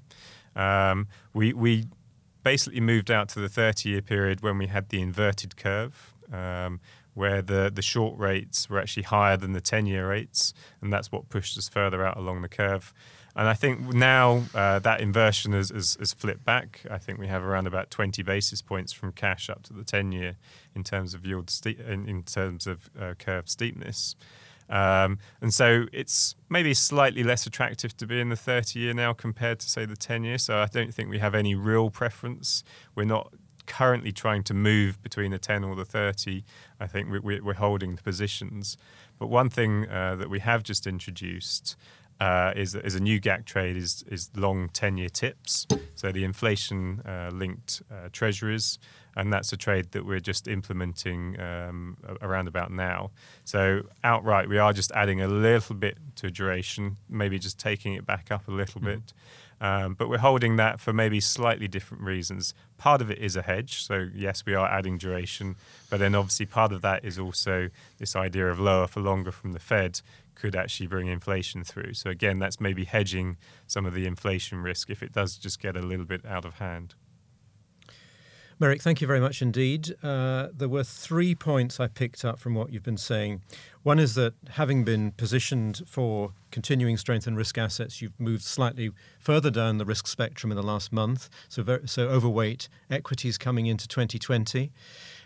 Um, 0.56 1.08
we, 1.34 1.54
we 1.54 1.86
basically 2.44 2.82
moved 2.82 3.12
out 3.12 3.30
to 3.30 3.40
the 3.40 3.50
30 3.50 3.90
year 3.90 4.02
period 4.02 4.42
when 4.42 4.58
we 4.58 4.68
had 4.68 4.90
the 4.90 5.02
inverted 5.02 5.56
curve. 5.58 6.14
Um, 6.32 6.80
where 7.16 7.42
the, 7.42 7.72
the 7.74 7.82
short 7.82 8.18
rates 8.18 8.70
were 8.70 8.80
actually 8.80 9.04
higher 9.04 9.36
than 9.36 9.52
the 9.52 9.60
10 9.60 9.86
year 9.88 10.08
rates, 10.08 10.54
and 10.82 10.94
that's 10.94 11.12
what 11.12 11.28
pushed 11.28 11.58
us 11.58 11.68
further 11.68 12.06
out 12.06 12.16
along 12.16 12.42
the 12.42 12.48
curve. 12.48 12.94
And 13.36 13.48
I 13.48 13.54
think 13.54 13.94
now 13.94 14.44
uh, 14.56 14.80
that 14.80 15.02
inversion 15.02 15.54
has, 15.54 15.70
has, 15.70 15.98
has, 16.00 16.14
flipped 16.14 16.44
back. 16.46 16.82
I 16.90 16.98
think 16.98 17.20
we 17.20 17.28
have 17.28 17.44
around 17.44 17.68
about 17.68 17.92
20 17.92 18.24
basis 18.24 18.62
points 18.62 18.92
from 18.92 19.12
cash 19.12 19.50
up 19.50 19.64
to 19.64 19.74
the 19.74 19.84
10 19.84 20.12
year 20.12 20.36
in 20.76 20.84
terms 20.84 21.14
of 21.14 21.26
yield, 21.26 21.50
ste- 21.50 21.80
in, 21.80 22.08
in, 22.08 22.24
terms 22.24 22.68
of 22.68 22.90
uh, 23.00 23.14
curve 23.20 23.48
steepness. 23.48 24.16
Um, 24.70 25.18
and 25.42 25.54
so 25.54 25.86
it's 25.92 26.36
maybe 26.48 26.74
slightly 26.74 27.24
less 27.24 27.46
attractive 27.46 27.98
to 27.98 28.06
be 28.06 28.20
in 28.20 28.30
the 28.30 28.36
30 28.36 28.80
year 28.80 28.94
now 28.94 29.14
compared 29.14 29.60
to, 29.60 29.70
say, 29.70 29.86
the 29.86 29.96
10 29.96 30.24
year. 30.24 30.38
So 30.38 30.60
I 30.60 30.68
don't 30.68 30.94
think 30.94 31.10
we 31.10 31.20
have 31.20 31.34
any 31.34 31.56
real 31.56 31.90
preference. 31.90 32.64
We're 32.96 33.06
not 33.06 33.34
currently 33.66 34.12
trying 34.12 34.44
to 34.44 34.54
move 34.54 35.02
between 35.02 35.32
the 35.32 35.40
10 35.40 35.64
or 35.64 35.76
the 35.76 35.86
30. 35.86 36.44
I 36.80 36.88
think 36.88 37.10
we, 37.24 37.40
are 37.40 37.54
holding 37.54 37.96
the 37.96 38.02
positions. 38.02 38.78
But 39.18 39.28
one 39.28 39.50
thing 39.50 39.88
uh, 39.90 40.16
that 40.16 40.30
we 40.30 40.40
have 40.40 40.64
just 40.64 40.88
introduced 40.88 41.76
uh, 42.20 42.54
is, 42.56 42.76
is 42.76 42.96
a 42.96 43.00
new 43.00 43.20
GAC 43.20 43.46
trade 43.46 43.78
is, 43.78 44.04
is 44.08 44.30
long 44.36 44.70
10 44.70 44.98
year 44.98 45.10
tips. 45.10 45.68
So 45.96 46.12
the 46.12 46.24
inflation 46.24 47.02
uh, 47.06 47.30
linked 47.34 47.82
uh, 47.92 48.10
treasuries. 48.12 48.80
And 49.16 49.34
that's 49.34 49.52
a 49.52 49.58
trade 49.58 49.92
that 49.92 50.06
we're 50.06 50.20
just 50.20 50.48
implementing 50.48 51.38
um, 51.42 51.98
around 52.22 52.48
about 52.48 52.72
now. 52.72 53.12
So, 53.44 53.82
outright, 54.04 54.48
we 54.48 54.60
are 54.60 54.72
just 54.72 54.92
adding 54.92 55.20
a 55.20 55.28
little 55.28 55.76
bit 55.76 55.98
to 56.18 56.30
duration, 56.32 56.98
maybe 57.10 57.38
just 57.38 57.60
taking 57.60 57.96
it 57.96 58.06
back 58.06 58.32
up 58.32 58.48
a 58.48 58.52
little 58.52 58.80
mm-hmm. 58.80 59.00
bit. 59.00 59.14
Um, 59.62 59.96
but 59.96 60.08
we're 60.10 60.20
holding 60.20 60.56
that 60.56 60.80
for 60.80 60.94
maybe 60.94 61.20
slightly 61.20 61.68
different 61.68 62.04
reasons. 62.04 62.54
Part 62.78 63.02
of 63.02 63.12
it 63.12 63.18
is 63.18 63.36
a 63.36 63.42
hedge. 63.42 63.84
So, 63.84 64.08
yes, 64.16 64.46
we 64.46 64.54
are 64.54 64.68
adding 64.68 64.98
duration. 64.98 65.58
But 65.90 66.00
then, 66.00 66.16
obviously, 66.16 66.46
part 66.46 66.72
of 66.72 66.82
that 66.82 67.04
is 67.04 67.20
also 67.20 67.70
this 67.98 68.16
idea 68.16 68.50
of 68.50 68.60
lower 68.60 68.88
for 68.88 69.02
longer 69.02 69.32
from 69.32 69.52
the 69.52 69.60
Fed 69.60 70.02
could 70.40 70.56
actually 70.56 70.88
bring 70.88 71.08
inflation 71.08 71.64
through. 71.64 71.94
So, 71.94 72.10
again, 72.10 72.40
that's 72.40 72.60
maybe 72.60 72.86
hedging 72.86 73.38
some 73.68 73.86
of 73.86 73.94
the 73.94 74.06
inflation 74.06 74.60
risk 74.60 74.90
if 74.90 75.04
it 75.04 75.12
does 75.12 75.38
just 75.38 75.60
get 75.60 75.76
a 75.76 75.82
little 75.82 76.06
bit 76.06 76.26
out 76.26 76.46
of 76.46 76.56
hand. 76.56 76.96
Merrick, 78.62 78.82
thank 78.82 79.00
you 79.00 79.08
very 79.08 79.22
much 79.22 79.42
indeed. 79.42 79.96
Uh, 80.04 80.50
there 80.54 80.68
were 80.68 80.84
three 80.84 81.34
points 81.34 81.80
I 81.80 81.88
picked 81.88 82.26
up 82.26 82.40
from 82.40 82.56
what 82.56 82.74
you've 82.74 82.84
been 82.84 82.98
saying. 82.98 83.42
One 83.84 84.00
is 84.00 84.16
that 84.16 84.34
having 84.50 84.84
been 84.84 85.14
positioned 85.14 85.84
for 85.88 86.34
continuing 86.52 86.98
strength 86.98 87.26
in 87.26 87.38
risk 87.38 87.58
assets, 87.58 88.02
you've 88.02 88.20
moved 88.20 88.44
slightly 88.44 88.92
further 89.18 89.50
down 89.50 89.78
the 89.78 89.86
risk 89.86 90.08
spectrum 90.08 90.52
in 90.52 90.58
the 90.58 90.64
last 90.64 90.92
month, 90.92 91.30
so, 91.48 91.64
very, 91.64 91.88
so 91.88 92.10
overweight 92.10 92.68
equities 92.92 93.38
coming 93.38 93.66
into 93.66 93.88
2020. 93.88 94.74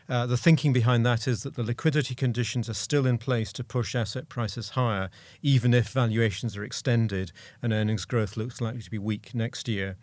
Uh, 0.09 0.25
the 0.25 0.37
thinking 0.37 0.73
behind 0.73 1.05
that 1.05 1.27
is 1.27 1.43
that 1.43 1.55
the 1.55 1.63
liquidity 1.63 2.13
conditions 2.13 2.69
are 2.69 2.73
still 2.73 3.05
in 3.05 3.17
place 3.17 3.53
to 3.53 3.63
push 3.63 3.95
asset 3.95 4.27
prices 4.29 4.69
higher, 4.69 5.09
even 5.41 5.73
if 5.73 5.89
valuations 5.89 6.57
are 6.57 6.63
extended 6.63 7.31
and 7.61 7.71
earnings 7.71 8.05
growth 8.05 8.35
looks 8.35 8.59
likely 8.59 8.81
to 8.81 8.91
be 8.91 8.97
weak 8.97 9.33
next 9.33 9.67
year. 9.67 9.95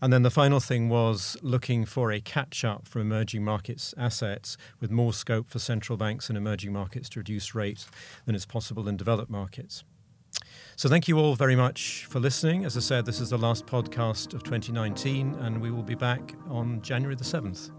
And 0.00 0.12
then 0.12 0.22
the 0.22 0.30
final 0.30 0.60
thing 0.60 0.88
was 0.88 1.38
looking 1.40 1.86
for 1.86 2.12
a 2.12 2.20
catch 2.20 2.64
up 2.64 2.86
for 2.86 3.00
emerging 3.00 3.44
markets 3.44 3.94
assets 3.96 4.58
with 4.78 4.90
more 4.90 5.12
scope 5.12 5.48
for 5.48 5.58
central 5.58 5.96
banks 5.96 6.28
and 6.28 6.36
emerging 6.36 6.72
markets 6.72 7.08
to 7.10 7.20
reduce 7.20 7.54
rates 7.54 7.88
than 8.26 8.34
is 8.34 8.44
possible 8.44 8.88
in 8.88 8.96
developed 8.96 9.30
markets. 9.30 9.84
So, 10.74 10.90
thank 10.90 11.08
you 11.08 11.18
all 11.18 11.34
very 11.34 11.56
much 11.56 12.04
for 12.10 12.20
listening. 12.20 12.66
As 12.66 12.76
I 12.76 12.80
said, 12.80 13.06
this 13.06 13.20
is 13.20 13.30
the 13.30 13.38
last 13.38 13.64
podcast 13.64 14.34
of 14.34 14.42
2019, 14.42 15.34
and 15.36 15.58
we 15.58 15.70
will 15.70 15.82
be 15.82 15.94
back 15.94 16.34
on 16.50 16.82
January 16.82 17.14
the 17.14 17.24
7th. 17.24 17.70